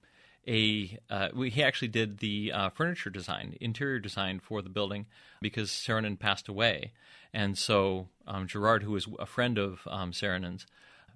a. 0.47 0.97
Uh, 1.09 1.29
he 1.41 1.63
actually 1.63 1.89
did 1.89 2.19
the 2.19 2.51
uh, 2.53 2.69
furniture 2.69 3.09
design, 3.09 3.55
interior 3.59 3.99
design 3.99 4.39
for 4.39 4.61
the 4.61 4.69
building 4.69 5.05
because 5.41 5.69
Saarinen 5.69 6.19
passed 6.19 6.47
away. 6.47 6.91
And 7.33 7.57
so 7.57 8.07
um, 8.27 8.47
Girard, 8.47 8.83
who 8.83 8.91
was 8.91 9.07
a 9.19 9.25
friend 9.25 9.57
of 9.57 9.81
um, 9.87 10.11
Saarinen's, 10.11 10.65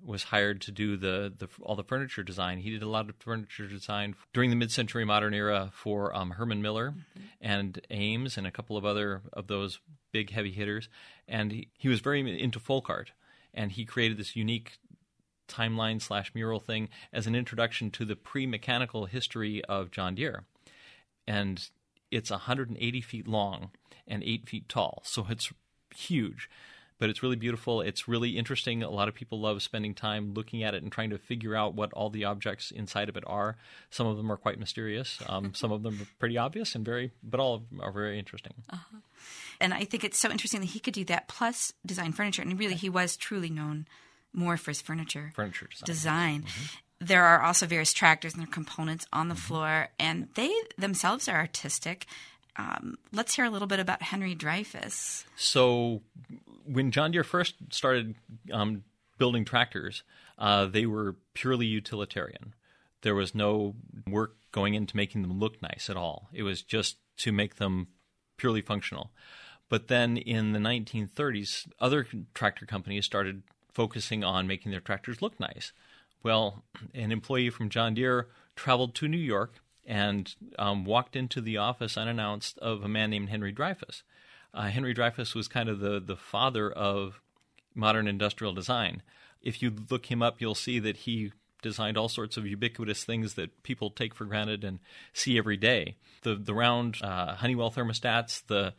was 0.06 0.24
hired 0.24 0.62
to 0.62 0.72
do 0.72 0.98
the, 0.98 1.34
the, 1.38 1.48
all 1.62 1.76
the 1.76 1.84
furniture 1.84 2.24
design. 2.24 2.60
He 2.60 2.70
did 2.70 2.84
a 2.84 2.90
lot 2.90 3.10
of 3.10 3.16
furniture 3.20 3.68
design 3.68 4.16
during 4.34 4.50
the 4.50 4.56
mid-century 4.56 5.06
modern 5.06 5.34
era 5.34 5.72
for 5.74 6.16
um, 6.16 6.32
Herman 6.32 6.62
Miller 6.62 6.92
mm-hmm. 6.92 7.22
and 7.42 7.80
Eames 7.92 8.38
and 8.38 8.46
a 8.46 8.52
couple 8.52 8.78
of 8.78 8.86
other 8.86 9.22
of 9.32 9.48
those 9.48 9.80
big 10.12 10.32
heavy 10.32 10.52
hitters. 10.52 10.90
And 11.28 11.52
he, 11.52 11.68
he 11.78 11.88
was 11.88 12.02
very 12.02 12.42
into 12.42 12.60
folk 12.60 12.90
art, 12.90 13.12
and 13.54 13.72
he 13.72 13.86
created 13.86 14.18
this 14.18 14.36
unique 14.36 14.78
timeline 15.48 16.02
slash 16.02 16.34
mural 16.34 16.60
thing 16.60 16.90
as 17.12 17.28
an 17.28 17.36
introduction 17.36 17.92
to 17.92 18.06
the 18.06 18.16
pre-mechanical 18.16 19.06
history 19.06 19.64
of 19.66 19.92
John 19.92 20.16
Deere. 20.16 20.44
And 21.28 21.70
it's 22.12 22.32
180 22.32 23.02
feet 23.02 23.28
long 23.28 23.72
and 24.08 24.24
eight 24.24 24.48
feet 24.48 24.68
tall, 24.68 25.02
so 25.06 25.28
it's 25.30 25.52
huge 25.96 26.50
but 27.00 27.10
it's 27.10 27.24
really 27.24 27.36
beautiful. 27.36 27.82
It's 27.82 28.08
really 28.08 28.38
interesting. 28.38 28.84
A 28.84 28.90
lot 28.90 29.08
of 29.08 29.14
people 29.14 29.40
love 29.40 29.62
spending 29.62 29.94
time 29.94 30.34
looking 30.34 30.64
at 30.64 30.74
it 30.74 30.84
and 30.84 30.92
trying 30.92 31.10
to 31.10 31.18
figure 31.18 31.56
out 31.56 31.74
what 31.74 31.92
all 31.94 32.10
the 32.10 32.26
objects 32.26 32.72
inside 32.72 33.10
of 33.10 33.18
it 33.18 33.24
are. 33.28 33.58
Some 33.90 34.08
of 34.08 34.18
them 34.18 34.32
are 34.32 34.38
quite 34.38 34.60
mysterious. 34.60 35.20
Um, 35.28 35.54
some 35.54 35.72
of 35.72 35.84
them 35.84 36.02
are 36.02 36.08
pretty 36.20 36.38
obvious 36.38 36.76
and 36.76 36.86
very, 36.86 37.12
but 37.24 37.40
all 37.40 37.64
are 37.82 37.92
very 37.92 38.20
interesting. 38.20 38.54
Uh-huh. 38.70 38.98
And 39.60 39.74
I 39.74 39.86
think 39.86 40.04
it's 40.04 40.20
so 40.20 40.30
interesting 40.30 40.62
that 40.62 40.68
he 40.68 40.80
could 40.80 40.94
do 40.94 41.06
that 41.06 41.28
plus 41.28 41.74
design 41.86 42.12
furniture. 42.14 42.42
And 42.42 42.58
really, 42.60 42.76
he 42.76 42.90
was 42.90 43.18
truly 43.18 43.50
known 43.50 43.88
more 44.34 44.58
for 44.58 44.72
his 44.72 44.82
furniture, 44.82 45.32
furniture 45.36 45.68
design. 45.86 45.86
design. 45.86 46.42
Mm-hmm. 46.44 47.06
There 47.06 47.24
are 47.24 47.42
also 47.42 47.66
various 47.66 47.94
tractors 47.94 48.34
and 48.34 48.42
their 48.42 48.52
components 48.52 49.06
on 49.12 49.28
the 49.28 49.36
mm-hmm. 49.36 49.42
floor, 49.42 49.90
and 50.00 50.30
they 50.36 50.54
themselves 50.78 51.28
are 51.28 51.38
artistic. 51.38 52.06
Um, 52.56 52.98
let's 53.12 53.36
hear 53.36 53.46
a 53.46 53.50
little 53.50 53.68
bit 53.68 53.80
about 53.80 54.02
Henry 54.02 54.36
Dreyfuss. 54.36 55.26
So, 55.36 56.02
when 56.66 56.92
John 56.92 57.12
Deere 57.12 57.24
first 57.24 57.56
started 57.72 58.16
um, 58.52 58.84
building 59.18 59.46
tractors, 59.46 60.04
uh, 60.38 60.66
they 60.66 60.86
were 60.86 61.16
purely 61.34 61.66
utilitarian. 61.66 62.54
There 63.02 63.16
was 63.16 63.36
no 63.36 63.76
work 64.08 64.36
going 64.52 64.74
into 64.74 64.96
making 64.96 65.22
them 65.22 65.40
look 65.40 65.62
nice 65.62 65.90
at 65.90 65.98
all. 65.98 66.30
It 66.32 66.44
was 66.44 66.62
just 66.62 66.98
to 67.18 67.32
make 67.32 67.56
them 67.56 67.88
purely 68.38 68.62
functional. 68.62 69.12
But 69.70 69.88
then 69.88 70.18
in 70.18 70.54
the 70.54 70.60
1930s, 70.60 71.68
other 71.80 72.08
tractor 72.34 72.66
companies 72.66 73.06
started 73.06 73.44
focusing 73.74 74.24
on 74.24 74.48
making 74.48 74.72
their 74.72 74.80
tractors 74.80 75.22
look 75.22 75.40
nice. 75.40 75.74
Well, 76.22 76.64
an 76.94 77.12
employee 77.12 77.50
from 77.50 77.70
John 77.70 77.96
Deere 77.96 78.28
traveled 78.56 78.96
to 78.96 79.08
New 79.08 79.18
York 79.18 79.60
and 79.86 80.34
um, 80.58 80.86
walked 80.86 81.16
into 81.16 81.42
the 81.42 81.58
office 81.58 81.98
unannounced 81.98 82.58
of 82.60 82.84
a 82.84 82.88
man 82.88 83.10
named 83.10 83.30
Henry 83.30 83.52
Dreyfuss. 83.54 84.04
Uh, 84.54 84.68
Henry 84.68 84.94
Dreyfuss 84.94 85.34
was 85.34 85.48
kind 85.48 85.70
of 85.70 85.80
the, 85.80 86.00
the 86.00 86.16
father 86.16 86.72
of 86.72 87.22
modern 87.74 88.08
industrial 88.08 88.54
design. 88.54 89.02
If 89.42 89.62
you 89.62 89.74
look 89.90 90.12
him 90.12 90.22
up, 90.22 90.40
you'll 90.40 90.56
see 90.56 90.80
that 90.80 90.98
he 90.98 91.32
designed 91.62 91.98
all 91.98 92.10
sorts 92.10 92.38
of 92.38 92.46
ubiquitous 92.46 93.04
things 93.04 93.34
that 93.34 93.64
people 93.64 93.90
take 93.90 94.14
for 94.14 94.26
granted 94.26 94.64
and 94.64 94.80
see 95.14 95.38
every 95.38 95.58
day. 95.58 95.96
The 96.22 96.36
the 96.36 96.54
round 96.54 96.98
uh, 97.02 97.36
Honeywell 97.36 97.72
thermostats, 97.72 98.46
the 98.46 98.74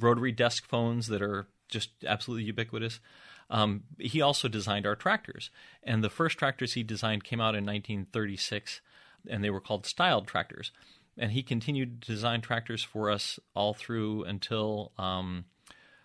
rotary 0.00 0.32
desk 0.32 0.66
phones 0.66 1.08
that 1.08 1.20
are 1.20 1.48
just 1.68 1.90
absolutely 2.06 2.44
ubiquitous. 2.44 3.00
Um, 3.50 3.82
he 3.98 4.22
also 4.22 4.48
designed 4.48 4.86
our 4.86 4.96
tractors, 4.96 5.50
and 5.82 6.02
the 6.02 6.08
first 6.08 6.38
tractors 6.38 6.72
he 6.72 6.82
designed 6.82 7.24
came 7.24 7.40
out 7.40 7.54
in 7.54 7.66
1936, 7.66 8.80
and 9.28 9.44
they 9.44 9.50
were 9.50 9.60
called 9.60 9.84
styled 9.84 10.26
tractors 10.26 10.72
and 11.16 11.32
he 11.32 11.42
continued 11.42 12.02
to 12.02 12.12
design 12.12 12.40
tractors 12.40 12.82
for 12.82 13.10
us 13.10 13.38
all 13.54 13.74
through 13.74 14.24
until 14.24 14.92
um, 14.98 15.44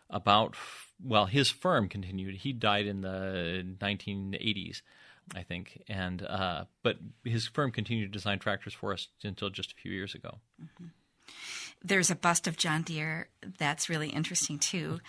about 0.09 0.55
well, 1.03 1.25
his 1.25 1.49
firm 1.49 1.87
continued. 1.87 2.35
He 2.35 2.51
died 2.51 2.85
in 2.85 3.01
the 3.01 3.65
1980s, 3.79 4.81
I 5.35 5.43
think, 5.43 5.81
and 5.87 6.21
uh, 6.21 6.65
but 6.83 6.97
his 7.23 7.47
firm 7.47 7.71
continued 7.71 8.11
to 8.11 8.17
design 8.17 8.39
tractors 8.39 8.73
for 8.73 8.93
us 8.93 9.07
until 9.23 9.49
just 9.49 9.71
a 9.71 9.75
few 9.75 9.91
years 9.91 10.15
ago. 10.15 10.39
Mm-hmm. 10.61 10.87
There's 11.83 12.11
a 12.11 12.15
bust 12.15 12.47
of 12.47 12.57
John 12.57 12.81
Deere 12.81 13.29
that's 13.57 13.89
really 13.89 14.09
interesting 14.09 14.59
too. 14.59 14.99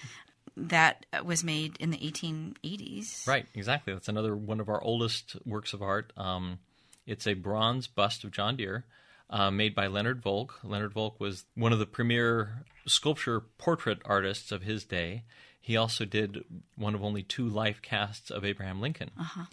that 0.56 1.06
was 1.24 1.42
made 1.42 1.76
in 1.78 1.90
the 1.90 1.98
1880s. 1.98 3.26
Right, 3.26 3.46
exactly. 3.54 3.92
That's 3.92 4.08
another 4.08 4.36
one 4.36 4.60
of 4.60 4.68
our 4.68 4.82
oldest 4.82 5.36
works 5.46 5.72
of 5.72 5.82
art. 5.82 6.12
Um, 6.16 6.58
it's 7.06 7.26
a 7.26 7.34
bronze 7.34 7.86
bust 7.86 8.24
of 8.24 8.30
John 8.30 8.56
Deere 8.56 8.84
uh, 9.30 9.50
made 9.50 9.74
by 9.74 9.86
Leonard 9.86 10.20
Volk. 10.20 10.58
Leonard 10.62 10.92
Volk 10.92 11.20
was 11.20 11.46
one 11.54 11.72
of 11.72 11.78
the 11.78 11.86
premier 11.86 12.64
sculpture 12.86 13.40
portrait 13.40 14.00
artists 14.04 14.52
of 14.52 14.62
his 14.62 14.84
day. 14.84 15.24
He 15.60 15.76
also 15.76 16.04
did 16.04 16.44
one 16.76 16.94
of 16.94 17.04
only 17.04 17.22
two 17.22 17.48
life 17.48 17.80
casts 17.80 18.30
of 18.30 18.44
Abraham 18.44 18.80
Lincoln. 18.80 19.10
Uh-huh. 19.18 19.44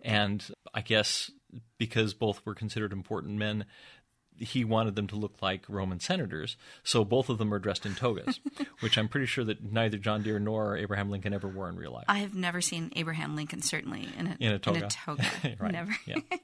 And 0.00 0.44
I 0.72 0.82
guess 0.82 1.30
because 1.78 2.14
both 2.14 2.44
were 2.44 2.54
considered 2.54 2.92
important 2.92 3.38
men, 3.38 3.64
he 4.36 4.64
wanted 4.64 4.96
them 4.96 5.06
to 5.08 5.16
look 5.16 5.40
like 5.40 5.64
Roman 5.68 6.00
senators. 6.00 6.56
So 6.82 7.04
both 7.04 7.28
of 7.28 7.38
them 7.38 7.52
are 7.54 7.58
dressed 7.58 7.86
in 7.86 7.94
togas, 7.94 8.40
which 8.80 8.98
I'm 8.98 9.08
pretty 9.08 9.26
sure 9.26 9.44
that 9.44 9.62
neither 9.62 9.96
John 9.96 10.22
Deere 10.22 10.38
nor 10.38 10.76
Abraham 10.76 11.10
Lincoln 11.10 11.32
ever 11.32 11.48
wore 11.48 11.68
in 11.68 11.76
real 11.76 11.92
life. 11.92 12.04
I 12.08 12.18
have 12.18 12.34
never 12.34 12.60
seen 12.60 12.92
Abraham 12.96 13.36
Lincoln, 13.36 13.62
certainly, 13.62 14.08
in 14.18 14.26
a, 14.26 14.36
in 14.40 14.52
a 14.52 14.58
toga. 14.58 14.78
In 14.78 14.84
a 14.84 14.88
toga. 14.88 15.24
right. 15.58 15.72
Never. 15.72 15.96
Yeah. 16.06 16.16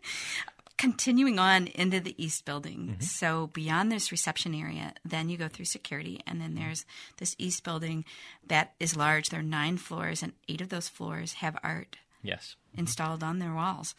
continuing 0.81 1.39
on 1.39 1.67
into 1.67 2.01
the 2.01 2.15
east 2.17 2.47
building. 2.47 2.79
Mm-hmm. 2.79 3.03
So 3.03 3.51
beyond 3.53 3.93
this 3.93 4.11
reception 4.11 4.55
area, 4.55 4.95
then 5.05 5.29
you 5.29 5.37
go 5.37 5.47
through 5.47 5.67
security, 5.67 6.21
and 6.27 6.41
then 6.41 6.55
there's 6.55 6.87
this 7.19 7.37
east 7.39 7.65
building 7.65 8.07
that 8.47 8.73
is 8.81 8.97
large. 8.97 9.29
There 9.29 9.41
are 9.41 9.43
nine 9.43 9.77
floors, 9.77 10.23
and 10.23 10.33
eight 10.49 10.63
of 10.63 10.71
those 10.71 10.89
floors 10.89 11.35
have 11.35 11.59
art. 11.63 11.99
Yes. 12.23 12.57
Installed 12.75 13.23
on 13.23 13.41
their 13.41 13.55
walls, 13.55 13.95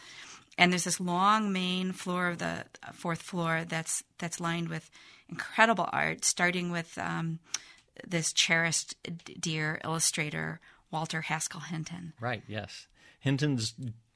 and 0.57 0.71
there's 0.71 0.85
this 0.85 0.99
long 0.99 1.53
main 1.53 1.91
floor 1.91 2.29
of 2.29 2.37
the 2.39 2.65
fourth 2.93 3.21
floor 3.21 3.63
that's 3.67 4.03
that's 4.17 4.39
lined 4.39 4.69
with 4.69 4.89
incredible 5.29 5.89
art, 5.91 6.25
starting 6.25 6.71
with 6.71 6.97
um, 6.97 7.39
this 8.07 8.33
cherished 8.33 8.95
Deere 9.39 9.79
illustrator 9.83 10.59
Walter 10.89 11.21
Haskell 11.21 11.61
Hinton. 11.61 12.13
Right. 12.19 12.43
Yes. 12.47 12.87
Hinton's 13.21 13.75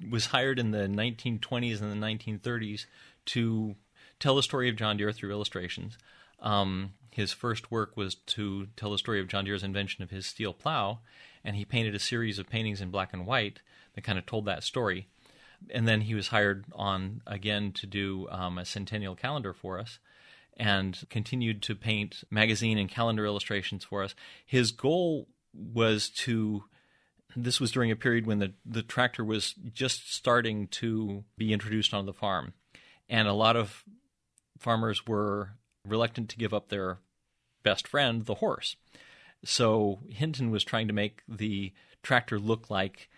was 0.10 0.28
hired 0.28 0.60
in 0.60 0.72
the 0.72 0.88
1920s 0.88 1.82
and 1.82 1.92
the 1.92 2.06
1930s 2.06 2.86
to 3.28 3.76
tell 4.20 4.36
the 4.36 4.44
story 4.44 4.68
of 4.68 4.76
John 4.76 4.98
Deere 4.98 5.12
through 5.12 5.32
illustrations. 5.32 5.98
Um, 6.42 6.94
his 7.12 7.32
first 7.32 7.72
work 7.72 7.96
was 7.96 8.16
to 8.16 8.68
tell 8.76 8.92
the 8.92 8.98
story 8.98 9.22
of 9.22 9.28
John 9.28 9.46
Deere's 9.46 9.64
invention 9.64 10.04
of 10.04 10.10
his 10.10 10.26
steel 10.26 10.54
plow, 10.54 11.00
and 11.44 11.56
he 11.56 11.64
painted 11.64 11.96
a 11.96 12.00
series 12.00 12.40
of 12.40 12.50
paintings 12.50 12.82
in 12.82 12.92
black 12.92 13.14
and 13.14 13.26
white 13.26 13.62
that 13.94 14.04
kind 14.04 14.18
of 14.18 14.26
told 14.26 14.46
that 14.46 14.64
story. 14.64 15.08
And 15.70 15.88
then 15.88 16.02
he 16.02 16.16
was 16.16 16.28
hired 16.28 16.66
on 16.74 17.22
again 17.28 17.72
to 17.74 17.88
do 17.88 18.28
um, 18.30 18.58
a 18.58 18.66
centennial 18.66 19.16
calendar 19.16 19.54
for 19.54 19.80
us 19.80 20.00
and 20.58 21.06
continued 21.10 21.62
to 21.64 21.76
paint 21.76 22.24
magazine 22.32 22.78
and 22.78 22.90
calendar 22.90 23.26
illustrations 23.26 23.84
for 23.84 24.04
us. 24.04 24.16
His 24.46 24.72
goal 24.72 25.28
was 25.54 26.10
to 26.10 26.64
this 27.36 27.60
was 27.60 27.72
during 27.72 27.92
a 27.92 27.96
period 27.96 28.26
when 28.26 28.40
the, 28.40 28.54
the 28.66 28.84
tractor 28.84 29.24
was 29.24 29.54
just 29.74 30.14
starting 30.14 30.68
to 30.68 31.24
be 31.38 31.54
introduced 31.54 31.94
on 31.94 32.06
the 32.06 32.14
farm. 32.14 32.54
And 33.10 33.28
a 33.28 33.34
lot 33.34 33.56
of 33.56 33.84
farmers 34.58 35.06
were 35.06 35.52
reluctant 35.86 36.30
to 36.30 36.38
give 36.38 36.54
up 36.54 36.70
their 36.70 37.00
best 37.64 37.88
friend, 37.88 38.26
the 38.26 38.36
horse. 38.36 38.76
So 39.44 40.00
Hinton 40.10 40.50
was 40.50 40.64
trying 40.64 40.88
to 40.88 40.94
make 40.94 41.22
the 41.28 41.74
tractor 42.04 42.40
look 42.40 42.70
like 42.70 43.10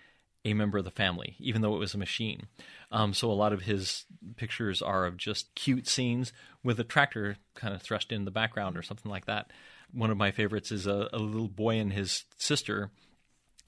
a 0.44 0.54
member 0.54 0.78
of 0.78 0.86
the 0.86 0.92
family, 0.92 1.36
even 1.40 1.62
though 1.62 1.76
it 1.76 1.80
was 1.80 1.94
a 1.94 1.98
machine. 1.98 2.48
Um, 2.92 3.14
so 3.14 3.30
a 3.30 3.34
lot 3.34 3.54
of 3.54 3.64
his 3.64 4.06
pictures 4.38 4.82
are 4.82 5.06
of 5.06 5.18
just 5.18 5.54
cute 5.56 5.88
scenes 5.88 6.32
with 6.64 6.80
a 6.80 6.86
tractor 6.86 7.38
kind 7.54 7.74
of 7.74 7.82
thrust 7.82 8.12
in 8.12 8.26
the 8.26 8.32
background 8.32 8.78
or 8.78 8.82
something 8.82 9.12
like 9.12 9.26
that. 9.26 9.52
One 9.92 10.10
of 10.10 10.18
my 10.18 10.32
favorites 10.32 10.72
is 10.72 10.88
a, 10.88 11.10
a 11.12 11.20
little 11.20 11.50
boy 11.50 11.80
and 11.80 11.92
his 11.92 12.24
sister 12.38 12.92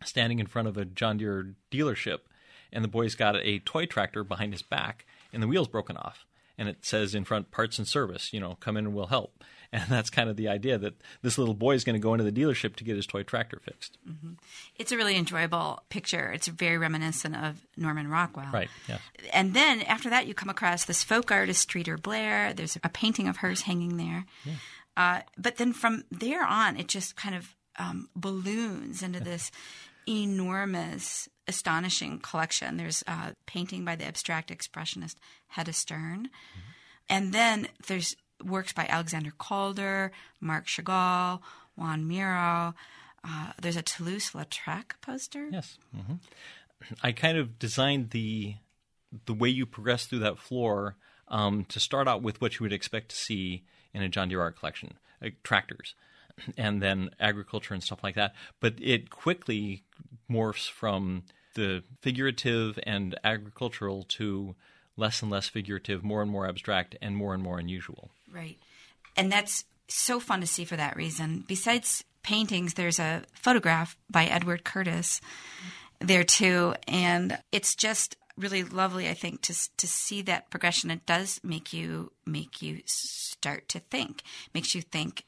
standing 0.04 0.40
in 0.40 0.48
front 0.48 0.68
of 0.68 0.78
a 0.78 0.86
John 0.86 1.18
Deere 1.18 1.56
dealership, 1.72 2.20
and 2.72 2.84
the 2.84 2.90
boy's 2.90 3.16
got 3.16 3.36
a 3.36 3.60
toy 3.60 3.86
tractor 3.86 4.24
behind 4.24 4.54
his 4.54 4.62
back, 4.62 5.06
and 5.34 5.42
the 5.42 5.48
wheel's 5.48 5.68
broken 5.68 5.98
off. 5.98 6.26
And 6.58 6.68
it 6.68 6.86
says 6.86 7.16
in 7.16 7.24
front, 7.24 7.52
parts 7.52 7.78
and 7.78 7.88
service, 7.88 8.34
you 8.34 8.40
know, 8.40 8.58
come 8.60 8.76
in 8.76 8.86
and 8.86 8.94
we'll 8.94 9.08
help. 9.08 9.44
And 9.72 9.84
that's 9.88 10.10
kind 10.10 10.32
of 10.32 10.36
the 10.36 10.48
idea 10.48 10.80
that 10.80 10.96
this 11.22 11.38
little 11.38 11.54
boy 11.54 11.76
is 11.76 11.84
going 11.84 11.94
to 11.94 12.00
go 12.00 12.16
into 12.16 12.24
the 12.24 12.32
dealership 12.32 12.76
to 12.78 12.84
get 12.84 12.96
his 12.96 13.06
toy 13.06 13.22
tractor 13.22 13.60
fixed. 13.64 14.00
Mm-hmm. 14.10 14.32
It's 14.78 14.92
a 14.92 14.98
really 14.98 15.16
enjoyable 15.16 15.84
picture. 15.90 16.32
It's 16.32 16.48
very 16.48 16.80
reminiscent 16.80 17.36
of 17.36 17.62
Norman 17.78 18.08
Rockwell. 18.08 18.50
Right, 18.52 18.68
yeah. 18.88 18.98
And 19.32 19.54
then 19.54 19.84
after 19.84 20.10
that, 20.10 20.26
you 20.26 20.34
come 20.34 20.50
across 20.50 20.86
this 20.86 21.04
folk 21.04 21.30
artist, 21.30 21.62
Streeter 21.62 22.00
Blair. 22.00 22.52
There's 22.52 22.80
a 22.84 22.90
painting 22.90 23.28
of 23.28 23.38
hers 23.38 23.62
hanging 23.62 23.98
there. 23.98 24.26
Yeah. 24.44 24.54
Uh, 24.98 25.22
but 25.38 25.58
then 25.58 25.74
from 25.74 26.04
there 26.10 26.44
on, 26.44 26.76
it 26.76 26.88
just 26.88 27.16
kind 27.16 27.36
of 27.36 27.56
um, 27.78 28.10
balloons 28.16 29.04
into 29.04 29.20
this 29.20 29.52
enormous, 30.08 31.30
astonishing 31.48 32.20
collection. 32.20 32.78
There's 32.78 33.04
a 33.08 33.36
painting 33.46 33.86
by 33.86 33.96
the 33.96 34.06
abstract 34.06 34.50
expressionist 34.50 35.16
Hedda 35.48 35.74
Sterne. 35.74 36.28
Mm-hmm. 36.28 36.60
And 37.10 37.34
then 37.34 37.68
there's 37.88 38.16
works 38.44 38.72
by 38.72 38.86
Alexander 38.88 39.32
Calder, 39.38 40.12
Marc 40.40 40.68
Chagall, 40.68 41.42
Juan 41.76 42.08
Miro. 42.08 42.74
Uh, 43.24 43.52
there's 43.62 43.76
a 43.76 43.82
Toulouse-Lautrec 43.82 44.92
poster. 45.02 45.50
Yes. 45.52 45.78
Mm-hmm. 45.96 46.14
I 47.04 47.12
kind 47.12 47.38
of 47.38 47.60
designed 47.60 48.12
the 48.12 48.56
the 49.26 49.34
way 49.34 49.50
you 49.50 49.66
progress 49.66 50.06
through 50.06 50.20
that 50.20 50.38
floor 50.38 50.96
um, 51.28 51.66
to 51.66 51.80
start 51.80 52.08
out 52.08 52.22
with 52.22 52.40
what 52.40 52.60
you 52.60 52.64
would 52.64 52.72
expect 52.74 53.10
to 53.10 53.16
see 53.16 53.64
in 53.94 54.04
a 54.04 54.10
John 54.10 54.30
Deere 54.30 54.42
art 54.42 54.60
collection, 54.60 54.94
like 55.20 55.42
tractors, 55.44 55.96
and 56.58 56.82
then 56.82 57.10
agriculture 57.20 57.74
and 57.74 57.84
stuff 57.84 58.04
like 58.04 58.16
that. 58.16 58.34
But 58.60 58.76
it 58.82 59.10
quickly 59.10 59.84
morphs 60.30 60.70
from 60.70 61.24
the 61.56 61.84
figurative 62.02 62.80
and 62.84 63.18
agricultural 63.24 64.04
to 64.04 64.56
less 64.96 65.22
and 65.22 65.32
less 65.32 65.48
figurative, 65.48 66.04
more 66.04 66.22
and 66.22 66.30
more 66.30 66.48
abstract, 66.48 66.96
and 67.02 67.16
more 67.16 67.34
and 67.34 67.42
more 67.42 67.60
unusual. 67.60 68.12
Right. 68.32 68.58
And 69.16 69.32
that's 69.32 69.66
so 69.88 70.20
fun 70.20 70.42
to 70.42 70.48
see 70.48 70.66
for 70.66 70.76
that 70.76 70.96
reason. 70.96 71.44
Besides 71.48 72.04
paintings, 72.22 72.76
there's 72.76 73.00
a 73.00 73.24
photograph 73.34 73.98
by 74.10 74.26
Edward 74.26 74.64
Curtis 74.64 75.22
there 76.00 76.24
too. 76.24 76.76
And 76.88 77.40
it's 77.52 77.76
just 77.76 78.16
really 78.38 78.64
lovely, 78.64 79.10
I 79.10 79.14
think, 79.14 79.42
to 79.44 79.70
to 79.78 79.88
see 79.88 80.22
that 80.24 80.50
progression. 80.50 80.92
It 80.92 81.06
does 81.06 81.40
make 81.44 81.74
you 81.74 82.12
make 82.26 82.62
you 82.62 82.82
start 82.86 83.68
to 83.70 83.80
think, 83.80 84.24
makes 84.54 84.74
you 84.74 84.82
think 84.82 85.26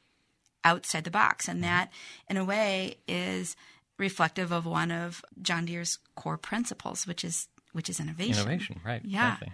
outside 0.64 1.04
the 1.04 1.12
box, 1.12 1.48
and 1.48 1.64
that, 1.64 1.92
in 2.30 2.38
a 2.38 2.46
way, 2.46 2.98
is 3.08 3.56
reflective 3.98 4.52
of 4.52 4.66
one 4.66 4.92
of 4.92 5.24
John 5.42 5.66
Deere's 5.66 6.00
core 6.16 6.38
principles, 6.38 7.06
which 7.06 7.24
is 7.24 7.48
which 7.74 7.90
is 7.90 8.00
innovation. 8.00 8.42
Innovation, 8.48 8.82
right? 8.84 9.02
Yeah. 9.04 9.34
Exactly. 9.34 9.54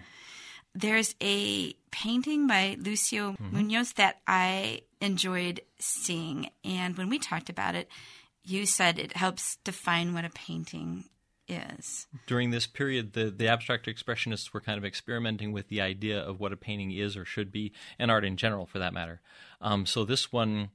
There's 0.74 1.14
a 1.20 1.72
painting 1.90 2.46
by 2.46 2.76
Lucio 2.78 3.32
mm-hmm. 3.32 3.56
Munoz 3.56 3.92
that 3.94 4.20
I 4.26 4.82
enjoyed 5.00 5.60
seeing. 5.78 6.50
And 6.64 6.96
when 6.96 7.08
we 7.08 7.18
talked 7.18 7.48
about 7.48 7.74
it, 7.74 7.88
you 8.44 8.66
said 8.66 8.98
it 8.98 9.16
helps 9.16 9.56
define 9.64 10.14
what 10.14 10.24
a 10.24 10.30
painting 10.30 11.04
is. 11.48 12.06
During 12.26 12.50
this 12.50 12.66
period, 12.66 13.14
the, 13.14 13.30
the 13.30 13.48
abstract 13.48 13.86
expressionists 13.86 14.52
were 14.52 14.60
kind 14.60 14.78
of 14.78 14.84
experimenting 14.84 15.52
with 15.52 15.68
the 15.68 15.80
idea 15.80 16.20
of 16.20 16.38
what 16.38 16.52
a 16.52 16.56
painting 16.56 16.92
is 16.92 17.16
or 17.16 17.24
should 17.24 17.50
be, 17.50 17.72
and 17.98 18.10
art 18.10 18.24
in 18.24 18.36
general 18.36 18.66
for 18.66 18.78
that 18.78 18.92
matter. 18.92 19.20
Um, 19.60 19.86
so 19.86 20.04
this 20.04 20.30
one, 20.30 20.70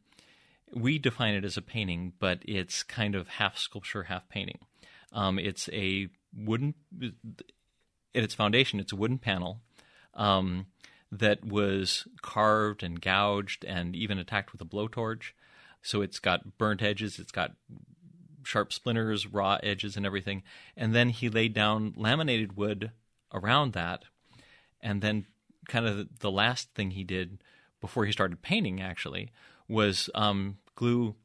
we 0.75 0.97
define 0.97 1.35
it 1.35 1.45
as 1.45 1.57
a 1.57 1.61
painting, 1.61 2.13
but 2.19 2.39
it's 2.43 2.83
kind 2.83 3.15
of 3.15 3.27
half 3.27 3.57
sculpture, 3.57 4.03
half 4.03 4.27
painting. 4.29 4.59
Um, 5.11 5.37
it's 5.37 5.69
a 5.71 6.09
wooden, 6.35 6.73
at 8.15 8.23
its 8.23 8.33
foundation, 8.33 8.79
it's 8.79 8.91
a 8.91 8.95
wooden 8.97 9.19
panel 9.19 9.61
um, 10.13 10.67
that 11.11 11.45
was 11.45 12.07
carved 12.21 12.83
and 12.83 13.01
gouged 13.01 13.63
and 13.65 13.95
even 13.95 14.17
attacked 14.17 14.51
with 14.51 14.61
a 14.61 14.65
blowtorch. 14.65 15.31
So 15.81 16.01
it's 16.01 16.19
got 16.19 16.57
burnt 16.57 16.81
edges, 16.81 17.19
it's 17.19 17.31
got 17.31 17.51
sharp 18.43 18.73
splinters, 18.73 19.27
raw 19.27 19.57
edges, 19.61 19.95
and 19.95 20.05
everything. 20.05 20.43
And 20.75 20.95
then 20.95 21.09
he 21.09 21.29
laid 21.29 21.53
down 21.53 21.93
laminated 21.95 22.57
wood 22.57 22.91
around 23.33 23.73
that. 23.73 24.03
And 24.81 25.01
then, 25.01 25.25
kind 25.67 25.87
of 25.87 26.19
the 26.19 26.31
last 26.31 26.71
thing 26.71 26.91
he 26.91 27.05
did 27.05 27.41
before 27.79 28.05
he 28.05 28.11
started 28.11 28.41
painting 28.41 28.81
actually 28.81 29.31
was 29.67 30.09
um, 30.13 30.57
glue 30.75 31.15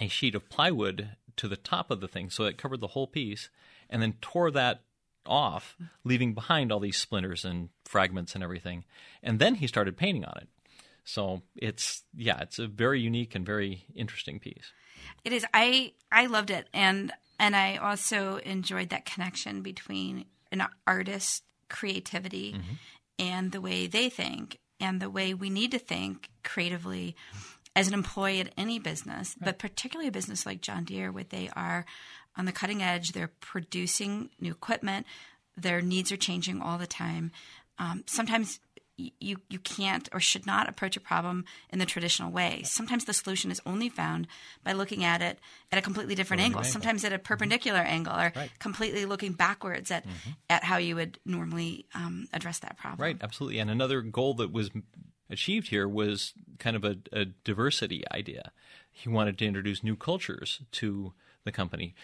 a 0.00 0.08
sheet 0.08 0.34
of 0.34 0.48
plywood 0.48 1.10
to 1.36 1.48
the 1.48 1.56
top 1.56 1.90
of 1.90 2.00
the 2.00 2.08
thing 2.08 2.30
so 2.30 2.44
it 2.44 2.58
covered 2.58 2.80
the 2.80 2.88
whole 2.88 3.06
piece 3.06 3.50
and 3.88 4.00
then 4.00 4.14
tore 4.20 4.50
that 4.50 4.82
off, 5.26 5.76
leaving 6.04 6.34
behind 6.34 6.72
all 6.72 6.80
these 6.80 6.96
splinters 6.96 7.44
and 7.44 7.68
fragments 7.84 8.34
and 8.34 8.44
everything. 8.44 8.84
And 9.22 9.38
then 9.38 9.56
he 9.56 9.66
started 9.66 9.96
painting 9.96 10.24
on 10.24 10.36
it. 10.38 10.48
So 11.04 11.42
it's 11.56 12.02
yeah, 12.14 12.40
it's 12.40 12.58
a 12.58 12.66
very 12.66 13.00
unique 13.00 13.34
and 13.34 13.44
very 13.44 13.84
interesting 13.94 14.38
piece. 14.38 14.72
It 15.24 15.32
is. 15.32 15.44
I 15.54 15.92
I 16.12 16.26
loved 16.26 16.50
it, 16.50 16.68
and 16.74 17.10
and 17.38 17.56
I 17.56 17.76
also 17.76 18.36
enjoyed 18.36 18.90
that 18.90 19.06
connection 19.06 19.62
between 19.62 20.26
an 20.52 20.66
artist's 20.86 21.42
creativity 21.68 22.52
mm-hmm. 22.52 22.74
and 23.18 23.50
the 23.50 23.60
way 23.60 23.86
they 23.86 24.08
think, 24.08 24.58
and 24.78 25.00
the 25.00 25.10
way 25.10 25.32
we 25.32 25.50
need 25.50 25.70
to 25.72 25.78
think 25.78 26.28
creatively 26.44 27.16
as 27.76 27.88
an 27.88 27.94
employee 27.94 28.40
at 28.40 28.52
any 28.56 28.78
business, 28.78 29.36
right. 29.40 29.46
but 29.46 29.58
particularly 29.58 30.08
a 30.08 30.12
business 30.12 30.44
like 30.44 30.60
John 30.60 30.84
Deere, 30.84 31.12
where 31.12 31.24
they 31.24 31.48
are 31.54 31.84
on 32.36 32.44
the 32.44 32.52
cutting 32.52 32.82
edge. 32.82 33.12
They're 33.12 33.32
producing 33.40 34.30
new 34.40 34.52
equipment. 34.52 35.06
Their 35.56 35.80
needs 35.80 36.10
are 36.10 36.16
changing 36.16 36.60
all 36.60 36.78
the 36.78 36.86
time. 36.86 37.32
Um, 37.78 38.04
sometimes 38.06 38.60
you 39.18 39.38
you 39.48 39.58
can't 39.58 40.08
or 40.12 40.20
should 40.20 40.46
not 40.46 40.68
approach 40.68 40.96
a 40.96 41.00
problem 41.00 41.44
in 41.70 41.78
the 41.78 41.86
traditional 41.86 42.30
way. 42.30 42.62
Sometimes 42.64 43.04
the 43.04 43.14
solution 43.14 43.50
is 43.50 43.60
only 43.64 43.88
found 43.88 44.26
by 44.62 44.72
looking 44.72 45.04
at 45.04 45.22
it 45.22 45.38
at 45.72 45.78
a 45.78 45.82
completely 45.82 46.14
different 46.14 46.42
angle. 46.42 46.60
angle. 46.60 46.70
Sometimes 46.70 47.04
at 47.04 47.12
a 47.12 47.18
perpendicular 47.18 47.78
mm-hmm. 47.78 47.92
angle, 47.92 48.14
or 48.14 48.32
right. 48.36 48.50
completely 48.58 49.06
looking 49.06 49.32
backwards 49.32 49.90
at 49.90 50.04
mm-hmm. 50.04 50.30
at 50.48 50.64
how 50.64 50.76
you 50.76 50.96
would 50.96 51.18
normally 51.24 51.86
um, 51.94 52.28
address 52.32 52.58
that 52.60 52.76
problem. 52.76 53.02
Right, 53.02 53.16
absolutely. 53.20 53.58
And 53.58 53.70
another 53.70 54.02
goal 54.02 54.34
that 54.34 54.52
was 54.52 54.70
achieved 55.30 55.68
here 55.68 55.88
was 55.88 56.34
kind 56.58 56.76
of 56.76 56.84
a, 56.84 56.96
a 57.12 57.24
diversity 57.24 58.04
idea. 58.12 58.52
He 58.90 59.08
wanted 59.08 59.38
to 59.38 59.46
introduce 59.46 59.82
new 59.82 59.96
cultures 59.96 60.60
to 60.72 61.12
the 61.44 61.52
company. 61.52 61.94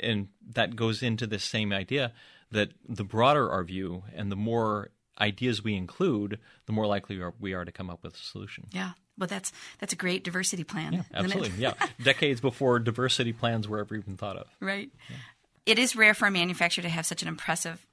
And 0.00 0.28
that 0.54 0.76
goes 0.76 1.02
into 1.02 1.26
the 1.26 1.38
same 1.38 1.72
idea 1.72 2.12
that 2.50 2.70
the 2.88 3.04
broader 3.04 3.50
our 3.50 3.64
view 3.64 4.04
and 4.14 4.30
the 4.30 4.36
more 4.36 4.90
ideas 5.20 5.62
we 5.62 5.74
include, 5.74 6.38
the 6.66 6.72
more 6.72 6.86
likely 6.86 7.20
we 7.40 7.54
are 7.54 7.64
to 7.64 7.72
come 7.72 7.90
up 7.90 8.02
with 8.02 8.14
a 8.14 8.18
solution. 8.18 8.68
Yeah. 8.72 8.92
Well, 9.18 9.26
that's 9.26 9.50
that's 9.78 9.94
a 9.94 9.96
great 9.96 10.24
diversity 10.24 10.62
plan. 10.62 10.92
Yeah, 10.92 11.02
absolutely. 11.14 11.58
yeah, 11.58 11.72
decades 12.02 12.40
before 12.40 12.78
diversity 12.78 13.32
plans 13.32 13.66
were 13.66 13.78
ever 13.78 13.96
even 13.96 14.16
thought 14.16 14.36
of. 14.36 14.46
Right. 14.60 14.90
Yeah. 15.08 15.16
It 15.64 15.78
is 15.78 15.96
rare 15.96 16.14
for 16.14 16.28
a 16.28 16.30
manufacturer 16.30 16.82
to 16.82 16.88
have 16.88 17.06
such 17.06 17.22
an 17.22 17.28
impressive 17.28 17.84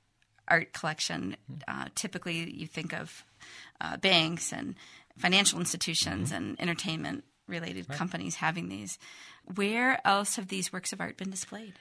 art 0.47 0.73
collection. 0.73 1.37
Uh, 1.67 1.85
typically, 1.95 2.51
you 2.53 2.67
think 2.67 2.93
of 2.93 3.23
uh, 3.83 3.97
banks 3.97 4.51
and 4.51 4.75
financial 5.17 5.59
institutions 5.59 6.31
mm-hmm. 6.31 6.37
and 6.37 6.61
entertainment 6.61 7.23
related 7.47 7.85
right. 7.89 7.97
companies 7.97 8.35
having 8.35 8.69
these. 8.69 8.97
Where 9.55 9.99
else 10.05 10.37
have 10.37 10.47
these 10.47 10.71
works 10.71 10.93
of 10.93 11.01
art 11.01 11.17
been 11.17 11.29
displayed? 11.29 11.73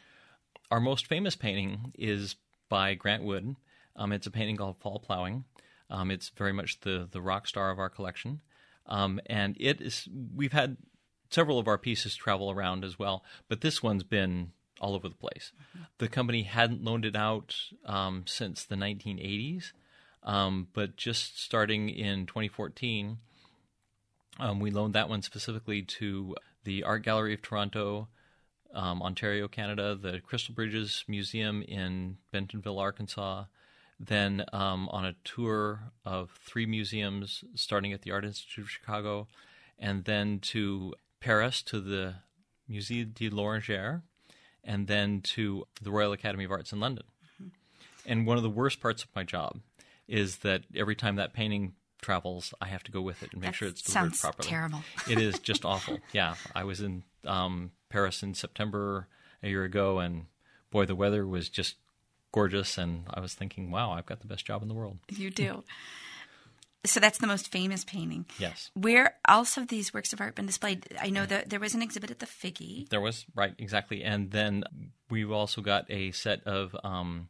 Our 0.71 0.81
most 0.81 1.07
famous 1.07 1.37
painting 1.37 1.93
is 1.99 2.37
by 2.69 2.95
Grant 2.95 3.23
Wood. 3.23 3.57
Um, 3.95 4.13
it's 4.13 4.27
a 4.27 4.31
painting 4.31 4.57
called 4.57 4.79
Fall 4.81 4.99
Plowing. 4.99 5.45
Um, 5.91 6.11
it's 6.11 6.31
very 6.31 6.53
much 6.53 6.81
the 6.81 7.07
the 7.11 7.21
rock 7.21 7.47
star 7.47 7.71
of 7.71 7.79
our 7.79 7.91
collection, 7.91 8.41
um, 8.87 9.21
and 9.27 9.57
it 9.61 9.83
is. 9.83 10.09
We've 10.35 10.53
had 10.53 10.79
several 11.29 11.59
of 11.59 11.69
our 11.69 11.77
pieces 11.77 12.17
travel 12.17 12.51
around 12.51 12.85
as 12.85 12.99
well, 12.99 13.25
but 13.49 13.61
this 13.61 13.83
one's 13.83 14.03
been 14.03 14.53
all 14.81 14.95
over 14.95 15.09
the 15.09 15.15
place. 15.15 15.53
Mm-hmm. 15.61 15.85
The 15.99 16.09
company 16.09 16.43
hadn't 16.45 16.83
loaned 16.83 17.05
it 17.05 17.15
out 17.15 17.55
um, 17.85 18.25
since 18.27 18.65
the 18.65 18.75
1980s, 18.75 19.73
um, 20.25 20.69
but 20.73 20.97
just 20.97 21.43
starting 21.43 21.89
in 21.89 22.27
2014, 22.27 23.19
um, 24.39 24.61
we 24.61 24.71
loaned 24.71 24.95
that 24.95 25.09
one 25.09 25.23
specifically 25.23 25.83
to 25.83 26.37
the 26.65 26.85
Art 26.85 27.03
Gallery 27.03 27.35
of 27.35 27.43
Toronto, 27.43 28.09
um, 28.75 29.03
Ontario, 29.03 29.49
Canada, 29.49 29.95
the 29.95 30.21
Crystal 30.21 30.55
Bridges 30.55 31.05
Museum 31.09 31.63
in 31.63 32.19
Bentonville, 32.31 32.79
Arkansas. 32.79 33.45
Then 34.01 34.45
um, 34.53 34.89
on 34.89 35.05
a 35.05 35.15
tour 35.25 35.93
of 36.05 36.31
three 36.45 36.67
museums, 36.67 37.45
starting 37.55 37.93
at 37.93 38.03
the 38.03 38.11
Art 38.11 38.25
Institute 38.25 38.65
of 38.65 38.71
Chicago, 38.71 39.29
and 39.79 40.05
then 40.05 40.41
to 40.41 40.95
Paris 41.21 41.63
to 41.63 41.81
the 41.81 42.15
Musée 42.69 43.13
de 43.13 43.29
l'Orangerie, 43.29 44.03
and 44.65 44.87
then 44.87 45.21
to 45.21 45.67
the 45.81 45.91
Royal 45.91 46.13
Academy 46.13 46.45
of 46.45 46.51
Arts 46.51 46.73
in 46.73 46.81
London. 46.81 47.05
Mm-hmm. 47.41 48.11
And 48.11 48.27
one 48.27 48.37
of 48.37 48.43
the 48.43 48.51
worst 48.51 48.81
parts 48.81 49.05
of 49.05 49.11
my 49.15 49.23
job 49.23 49.61
is 50.09 50.39
that 50.39 50.63
every 50.75 50.95
time 50.97 51.17
that 51.17 51.33
painting 51.33 51.75
travels, 52.01 52.53
I 52.61 52.67
have 52.67 52.83
to 52.85 52.93
go 52.93 53.01
with 53.01 53.23
it 53.23 53.33
and 53.33 53.41
make 53.41 53.51
That 53.53 53.57
sure 53.57 53.69
it's 53.69 53.83
delivered 53.83 54.19
properly. 54.19 54.49
terrible. 54.49 54.83
it 55.09 55.19
is 55.21 55.39
just 55.51 55.65
awful. 55.65 56.01
Yeah, 56.13 56.35
I 56.55 56.65
was 56.65 56.81
in 56.81 57.05
um, 57.25 57.71
Paris 57.89 58.23
in 58.23 58.35
September 58.35 59.07
a 59.43 59.49
year 59.49 59.65
ago, 59.65 59.99
and 60.01 60.27
boy, 60.71 60.87
the 60.87 60.95
weather 60.97 61.27
was 61.27 61.49
just 61.49 61.77
gorgeous. 62.33 62.77
And 62.79 63.05
I 63.11 63.21
was 63.21 63.35
thinking, 63.35 63.71
wow, 63.71 63.93
I've 63.93 64.07
got 64.07 64.21
the 64.21 64.27
best 64.27 64.45
job 64.47 64.63
in 64.63 64.69
the 64.69 64.75
world. 64.75 64.99
You 65.09 65.31
do. 65.31 65.63
So 66.85 66.99
that's 66.99 67.19
the 67.19 67.29
most 67.29 67.53
famous 67.53 67.85
painting. 67.85 68.27
Yes. 68.41 68.73
Where 68.75 69.15
else 69.29 69.55
have 69.55 69.69
these 69.69 69.95
works 69.95 70.13
of 70.13 70.21
art 70.21 70.35
been 70.35 70.47
displayed? 70.47 70.85
I 71.01 71.11
know 71.11 71.25
that 71.27 71.49
there 71.49 71.61
was 71.61 71.77
an 71.77 71.81
exhibit 71.83 72.11
at 72.11 72.19
the 72.19 72.27
Figge. 72.27 72.89
There 72.89 73.01
was 73.01 73.25
right 73.37 73.55
exactly, 73.57 74.03
and 74.03 74.33
then 74.33 74.65
we've 75.09 75.31
also 75.31 75.61
got 75.61 75.89
a 75.89 76.11
set 76.11 76.43
of 76.45 76.75
um, 76.83 77.29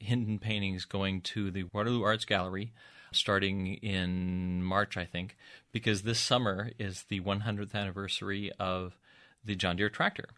Hinton 0.00 0.38
paintings 0.38 0.84
going 0.84 1.20
to 1.22 1.50
the 1.50 1.64
Waterloo 1.72 2.02
Arts 2.02 2.24
Gallery, 2.24 2.72
starting 3.12 3.74
in 3.74 4.62
March, 4.62 4.96
I 4.96 5.04
think, 5.04 5.36
because 5.72 6.02
this 6.02 6.18
summer 6.18 6.70
is 6.78 7.04
the 7.08 7.20
100th 7.20 7.74
anniversary 7.74 8.50
of 8.58 8.98
the 9.44 9.54
John 9.54 9.76
Deere 9.76 9.90
tractor. 9.90 10.28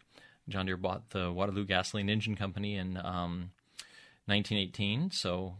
John 0.49 0.65
Deere 0.65 0.77
bought 0.77 1.11
the 1.11 1.31
Waterloo 1.31 1.65
Gasoline 1.65 2.09
Engine 2.09 2.35
Company 2.35 2.75
in 2.75 2.97
um, 2.97 3.51
1918, 4.25 5.11
so 5.11 5.55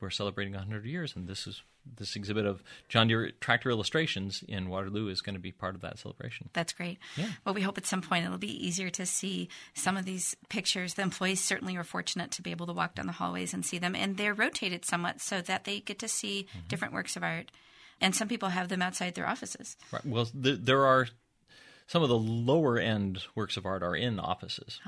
we're 0.00 0.10
celebrating 0.10 0.54
100 0.54 0.84
years, 0.84 1.16
and 1.16 1.26
this 1.26 1.46
is 1.46 1.62
this 1.96 2.16
exhibit 2.16 2.46
of 2.46 2.62
John 2.88 3.08
Deere 3.08 3.30
tractor 3.40 3.70
illustrations 3.70 4.42
in 4.48 4.68
Waterloo 4.68 5.08
is 5.08 5.20
going 5.20 5.34
to 5.34 5.40
be 5.40 5.52
part 5.52 5.74
of 5.74 5.80
that 5.82 5.98
celebration. 5.98 6.48
That's 6.52 6.72
great. 6.72 6.98
Yeah. 7.16 7.28
Well, 7.44 7.54
we 7.54 7.62
hope 7.62 7.78
at 7.78 7.86
some 7.86 8.02
point 8.02 8.24
it'll 8.24 8.38
be 8.38 8.66
easier 8.66 8.90
to 8.90 9.06
see 9.06 9.48
some 9.74 9.96
of 9.96 10.04
these 10.04 10.36
pictures. 10.48 10.94
The 10.94 11.02
employees 11.02 11.40
certainly 11.42 11.76
are 11.76 11.84
fortunate 11.84 12.30
to 12.32 12.42
be 12.42 12.50
able 12.50 12.66
to 12.66 12.72
walk 12.72 12.94
down 12.96 13.06
the 13.06 13.12
hallways 13.12 13.54
and 13.54 13.64
see 13.64 13.78
them, 13.78 13.94
and 13.94 14.16
they're 14.16 14.34
rotated 14.34 14.84
somewhat 14.84 15.20
so 15.20 15.40
that 15.42 15.64
they 15.64 15.80
get 15.80 15.98
to 16.00 16.08
see 16.08 16.46
Mm-hmm. 16.48 16.68
different 16.68 16.94
works 16.94 17.16
of 17.16 17.22
art. 17.22 17.50
And 18.00 18.14
some 18.14 18.28
people 18.28 18.50
have 18.50 18.68
them 18.68 18.82
outside 18.82 19.14
their 19.14 19.26
offices. 19.28 19.76
Right. 19.90 20.04
Well, 20.04 20.26
th- 20.26 20.58
there 20.62 20.84
are 20.84 21.08
some 21.86 22.02
of 22.02 22.08
the 22.08 22.18
lower 22.18 22.78
end 22.78 23.22
works 23.34 23.56
of 23.56 23.64
art 23.64 23.82
are 23.82 23.96
in 23.96 24.18
offices. 24.20 24.80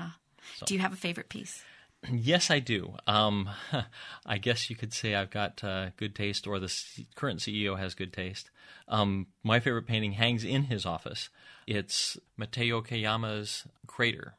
Do 0.65 0.73
you 0.75 0.79
have 0.81 0.93
a 0.93 0.97
favorite 0.97 1.29
piece? 1.29 1.63
Yes, 2.07 2.49
I 2.49 2.59
do. 2.59 2.95
Um, 3.07 3.49
I 4.25 4.37
guess 4.37 4.69
you 4.69 4.75
could 4.75 4.93
say 4.93 5.15
I've 5.15 5.29
got 5.29 5.63
uh, 5.63 5.89
good 5.97 6.15
taste, 6.15 6.47
or 6.47 6.59
the 6.59 6.73
current 7.15 7.39
CEO 7.39 7.77
has 7.77 7.93
good 7.93 8.13
taste. 8.13 8.49
Um, 8.87 9.27
my 9.43 9.59
favorite 9.59 9.87
painting 9.87 10.13
hangs 10.13 10.43
in 10.43 10.63
his 10.63 10.85
office. 10.85 11.29
It's 11.67 12.17
Matazo 12.39 12.85
Kayama's 12.85 13.65
crater. 13.85 14.35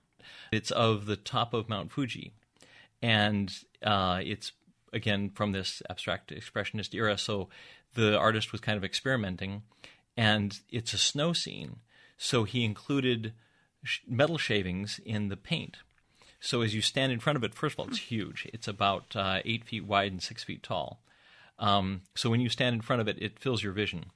It's 0.51 0.70
of 0.70 1.07
the 1.07 1.16
top 1.16 1.55
of 1.55 1.68
Mount 1.68 1.92
Fuji, 1.92 2.33
and 3.03 3.53
uh, 3.83 4.20
it's 4.25 4.53
again 4.92 5.31
from 5.31 5.53
this 5.53 5.83
abstract 5.88 6.33
expressionist 6.33 6.94
era. 6.94 7.18
So 7.18 7.49
the 7.94 8.18
artist 8.18 8.53
was 8.53 8.61
kind 8.61 8.77
of 8.77 8.85
experimenting, 8.85 9.62
and 10.16 10.59
it's 10.70 10.94
a 10.94 10.99
snow 10.99 11.33
scene. 11.33 11.77
So 12.16 12.44
he 12.44 12.64
included 12.64 13.33
metal 14.07 14.38
shavings 14.38 15.01
in 15.05 15.29
the 15.29 15.37
paint. 15.37 15.79
So 16.40 16.62
as 16.62 16.74
you 16.74 16.81
stand 16.81 17.12
in 17.12 17.20
front 17.20 17.37
of 17.37 17.44
it, 17.44 17.55
first 17.55 17.74
of 17.74 17.81
all, 17.81 17.87
it's 17.88 17.98
huge. 17.98 18.48
It's 18.53 18.66
about 18.66 19.14
uh, 19.14 19.40
eight 19.44 19.64
feet 19.64 19.85
wide 19.85 20.11
and 20.11 20.22
six 20.22 20.42
feet 20.42 20.62
tall. 20.62 21.03
Um, 21.59 22.03
so 22.14 22.31
when 22.31 22.40
you 22.40 22.48
stand 22.48 22.74
in 22.74 22.81
front 22.81 23.03
of 23.03 23.09
it, 23.09 23.18
it 23.20 23.38
fills 23.38 23.62
your 23.62 23.74
vision, 23.74 24.07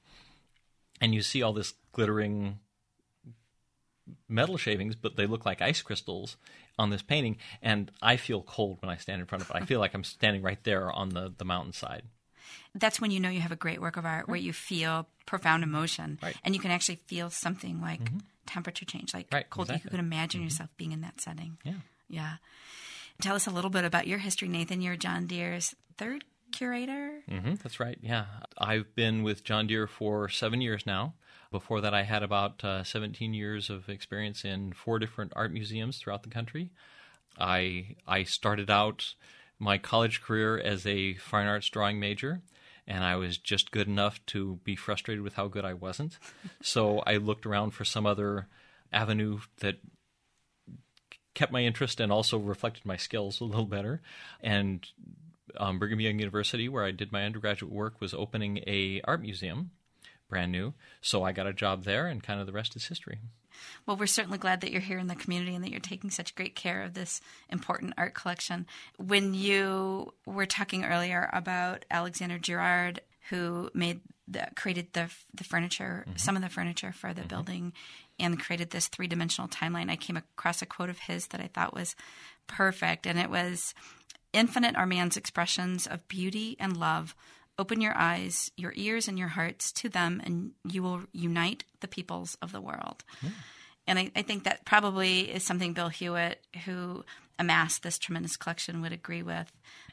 and 0.99 1.13
you 1.13 1.21
see 1.21 1.43
all 1.43 1.53
this 1.53 1.75
glittering 1.91 2.57
metal 4.27 4.57
shavings, 4.57 4.95
but 4.95 5.15
they 5.15 5.27
look 5.27 5.45
like 5.45 5.61
ice 5.61 5.81
crystals 5.81 6.37
on 6.77 6.89
this 6.89 7.01
painting. 7.01 7.37
And 7.61 7.91
I 8.01 8.17
feel 8.17 8.41
cold 8.41 8.81
when 8.81 8.89
I 8.89 8.97
stand 8.97 9.21
in 9.21 9.27
front 9.27 9.43
of 9.43 9.49
it. 9.51 9.55
I 9.55 9.65
feel 9.65 9.79
like 9.79 9.93
I'm 9.93 10.03
standing 10.03 10.41
right 10.41 10.63
there 10.63 10.91
on 10.91 11.09
the 11.09 11.33
the 11.37 11.45
mountainside. 11.45 12.03
That's 12.73 12.99
when 12.99 13.11
you 13.11 13.19
know 13.19 13.29
you 13.29 13.39
have 13.41 13.51
a 13.51 13.55
great 13.55 13.79
work 13.81 13.97
of 13.97 14.05
art 14.05 14.27
where 14.27 14.37
you 14.37 14.53
feel 14.53 15.07
profound 15.25 15.63
emotion 15.63 16.19
Right. 16.21 16.35
and 16.43 16.53
you 16.53 16.61
can 16.61 16.71
actually 16.71 16.99
feel 17.07 17.29
something 17.29 17.81
like 17.81 18.01
temperature 18.45 18.85
change, 18.85 19.13
like 19.13 19.27
Right, 19.31 19.49
cold. 19.49 19.69
You 19.69 19.75
exactly. 19.75 19.97
can 19.97 19.99
imagine 19.99 20.43
yourself 20.43 20.69
being 20.77 20.91
in 20.91 21.01
that 21.01 21.21
setting. 21.21 21.57
Yeah. 21.63 21.73
Yeah. 22.09 22.35
Tell 23.21 23.35
us 23.35 23.47
a 23.47 23.51
little 23.51 23.69
bit 23.69 23.85
about 23.85 24.07
your 24.07 24.19
history, 24.19 24.47
Nathan. 24.47 24.81
You're 24.81 24.97
John 24.97 25.25
Deere's 25.27 25.75
third 25.97 26.25
curator. 26.51 27.21
hmm 27.29 27.55
that's 27.55 27.79
right. 27.79 27.97
Yeah, 28.01 28.25
I've 28.57 28.93
been 28.95 29.23
with 29.23 29.43
John 29.43 29.67
Deere 29.67 29.87
for 29.87 30.29
seven 30.29 30.61
years 30.61 30.85
now. 30.85 31.13
Before 31.51 31.79
that, 31.81 31.93
I 31.93 32.03
had 32.03 32.23
about 32.23 32.63
uh, 32.63 32.83
17 32.83 33.33
years 33.33 33.69
of 33.69 33.87
experience 33.87 34.43
in 34.43 34.73
four 34.73 34.99
different 34.99 35.31
art 35.35 35.53
museums 35.53 35.97
throughout 35.97 36.23
the 36.23 36.29
country. 36.29 36.71
I 37.39 37.95
I 38.07 38.23
started 38.23 38.69
out 38.69 39.13
my 39.59 39.77
college 39.77 40.21
career 40.21 40.57
as 40.57 40.85
a 40.85 41.13
fine 41.15 41.47
arts 41.47 41.69
drawing 41.69 41.99
major, 41.99 42.41
and 42.87 43.03
I 43.03 43.15
was 43.15 43.37
just 43.37 43.71
good 43.71 43.87
enough 43.87 44.25
to 44.27 44.59
be 44.63 44.75
frustrated 44.75 45.23
with 45.23 45.35
how 45.35 45.47
good 45.47 45.65
I 45.65 45.73
wasn't. 45.73 46.17
so 46.61 46.99
I 46.99 47.17
looked 47.17 47.45
around 47.45 47.71
for 47.71 47.85
some 47.85 48.05
other 48.05 48.47
avenue 48.91 49.39
that 49.59 49.75
kept 51.35 51.51
my 51.51 51.61
interest 51.61 51.99
and 51.99 52.11
also 52.11 52.39
reflected 52.39 52.85
my 52.85 52.97
skills 52.97 53.39
a 53.39 53.43
little 53.43 53.65
better. 53.65 54.01
And 54.41 54.85
um, 55.57 55.77
Brigham 55.77 55.99
Young 55.99 56.19
University, 56.19 56.67
where 56.67 56.83
I 56.83 56.91
did 56.91 57.11
my 57.11 57.23
undergraduate 57.23 57.71
work, 57.71 58.01
was 58.01 58.13
opening 58.13 58.63
a 58.65 59.01
art 59.03 59.21
museum, 59.21 59.71
brand 60.27 60.51
new. 60.51 60.73
So 61.01 61.23
I 61.23 61.31
got 61.31 61.47
a 61.47 61.53
job 61.53 61.83
there, 61.83 62.07
and 62.07 62.23
kind 62.23 62.39
of 62.39 62.47
the 62.47 62.53
rest 62.53 62.75
is 62.75 62.87
history. 62.87 63.19
Well, 63.85 63.97
we're 63.97 64.07
certainly 64.07 64.37
glad 64.37 64.61
that 64.61 64.71
you're 64.71 64.81
here 64.81 64.97
in 64.97 65.07
the 65.07 65.15
community 65.15 65.55
and 65.55 65.63
that 65.63 65.71
you're 65.71 65.79
taking 65.79 66.09
such 66.09 66.35
great 66.35 66.55
care 66.55 66.81
of 66.81 66.93
this 66.93 67.21
important 67.49 67.93
art 67.97 68.13
collection. 68.13 68.65
When 68.97 69.33
you 69.33 70.13
were 70.25 70.45
talking 70.45 70.83
earlier 70.83 71.29
about 71.31 71.85
Alexander 71.89 72.37
Girard, 72.37 73.01
who 73.29 73.69
made 73.73 74.01
the, 74.27 74.47
created 74.55 74.87
the 74.93 75.09
the 75.33 75.43
furniture, 75.43 76.05
some 76.15 76.35
of 76.35 76.41
the 76.41 76.49
furniture 76.49 76.91
for 76.91 77.13
the 77.13 77.23
building, 77.23 77.73
and 78.19 78.39
created 78.39 78.69
this 78.69 78.87
three 78.87 79.07
dimensional 79.07 79.47
timeline, 79.47 79.89
I 79.89 79.95
came 79.95 80.17
across 80.17 80.61
a 80.61 80.65
quote 80.65 80.89
of 80.89 80.99
his 80.99 81.27
that 81.27 81.41
I 81.41 81.47
thought 81.47 81.73
was 81.73 81.95
perfect, 82.47 83.05
and 83.05 83.19
it 83.19 83.29
was, 83.29 83.73
"Infinite 84.33 84.75
are 84.75 84.85
man's 84.85 85.17
expressions 85.17 85.87
of 85.87 86.07
beauty 86.07 86.55
and 86.59 86.77
love." 86.77 87.15
Open 87.57 87.79
your 87.79 87.97
eyes, 87.97 88.51
your 88.57 88.73
ears, 88.75 89.07
and 89.07 89.17
your 89.17 89.29
hearts 89.29 89.71
to 89.71 89.87
them, 89.87 90.21
and 90.25 90.51
you 90.65 90.83
will 90.83 91.03
unite 91.13 91.63
the 91.79 91.87
peoples 91.87 92.35
of 92.41 92.51
the 92.51 92.59
world. 92.59 93.05
Hmm. 93.21 93.29
And 93.87 93.99
I, 93.99 94.11
I 94.15 94.21
think 94.23 94.43
that 94.45 94.65
probably 94.65 95.21
is 95.31 95.43
something 95.43 95.73
Bill 95.73 95.89
Hewitt, 95.89 96.41
who 96.65 97.03
amassed 97.37 97.83
this 97.83 97.97
tremendous 97.99 98.37
collection, 98.37 98.81
would 98.81 98.93
agree 98.93 99.21
with. 99.23 99.51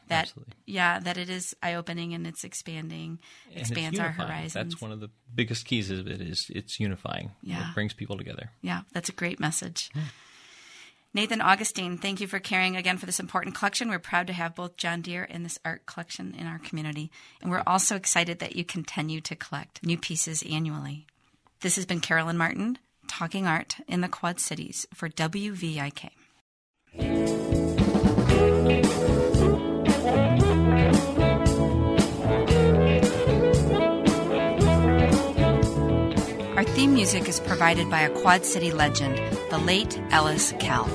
That 0.09 0.23
Absolutely. 0.29 0.55
yeah, 0.67 0.99
that 0.99 1.17
it 1.17 1.31
is 1.31 1.55
eye 1.63 1.75
opening 1.75 2.13
and 2.13 2.27
it's 2.27 2.43
expanding, 2.45 3.19
And 3.49 3.61
it's 3.61 3.71
expands 3.71 3.99
our 4.01 4.07
unifying. 4.07 4.29
horizons. 4.29 4.55
That's 4.55 4.81
one 4.83 4.93
of 4.93 5.01
the 5.01 5.11
biggest 5.35 5.65
keys 5.65 5.91
of 5.91 6.07
it 6.09 6.21
is 6.21 6.47
it's 6.51 6.81
unifying. 6.81 7.31
Yeah. 7.43 7.69
It 7.71 7.75
brings 7.75 7.93
people 7.95 8.17
together. 8.17 8.51
Yeah, 8.63 8.83
that's 8.93 9.09
a 9.09 9.13
great 9.13 9.39
message. 9.39 9.91
Nathan 11.15 11.43
Augustine, 11.43 11.99
thank 11.99 12.21
you 12.23 12.27
for 12.27 12.39
caring 12.39 12.75
again 12.77 12.97
for 12.97 13.05
this 13.05 13.21
important 13.21 13.55
collection. 13.55 13.91
We're 13.91 13.99
proud 13.99 14.27
to 14.29 14.33
have 14.33 14.55
both 14.55 14.77
John 14.79 15.03
Deere 15.03 15.27
and 15.29 15.45
this 15.45 15.59
art 15.65 15.85
collection 15.85 16.35
in 16.35 16.47
our 16.47 16.59
community. 16.59 17.11
And 17.43 17.51
we're 17.51 17.63
also 17.67 17.97
excited 17.97 18.39
that 18.39 18.57
you 18.57 18.65
continue 18.65 19.21
to 19.21 19.37
collect 19.37 19.85
new 19.85 19.99
pieces 19.99 20.43
annually. 20.51 21.07
This 21.61 21.77
has 21.77 21.85
been 21.85 22.01
Carolyn 22.01 22.39
Martin, 22.39 22.79
Talking 23.13 23.47
Art 23.47 23.77
in 23.87 24.01
the 24.01 24.09
Quad 24.09 24.41
Cities 24.41 24.87
for 24.95 25.11
WVIK. 25.11 26.09
Our 36.57 36.65
theme 36.65 36.95
music 36.95 37.29
is 37.29 37.39
provided 37.41 37.91
by 37.91 38.01
a 38.01 38.09
Quad 38.23 38.47
City 38.47 38.73
legend, 38.73 39.19
the 39.51 39.59
late 39.59 40.01
Ellis 40.11 40.55
Kell. 40.59 40.89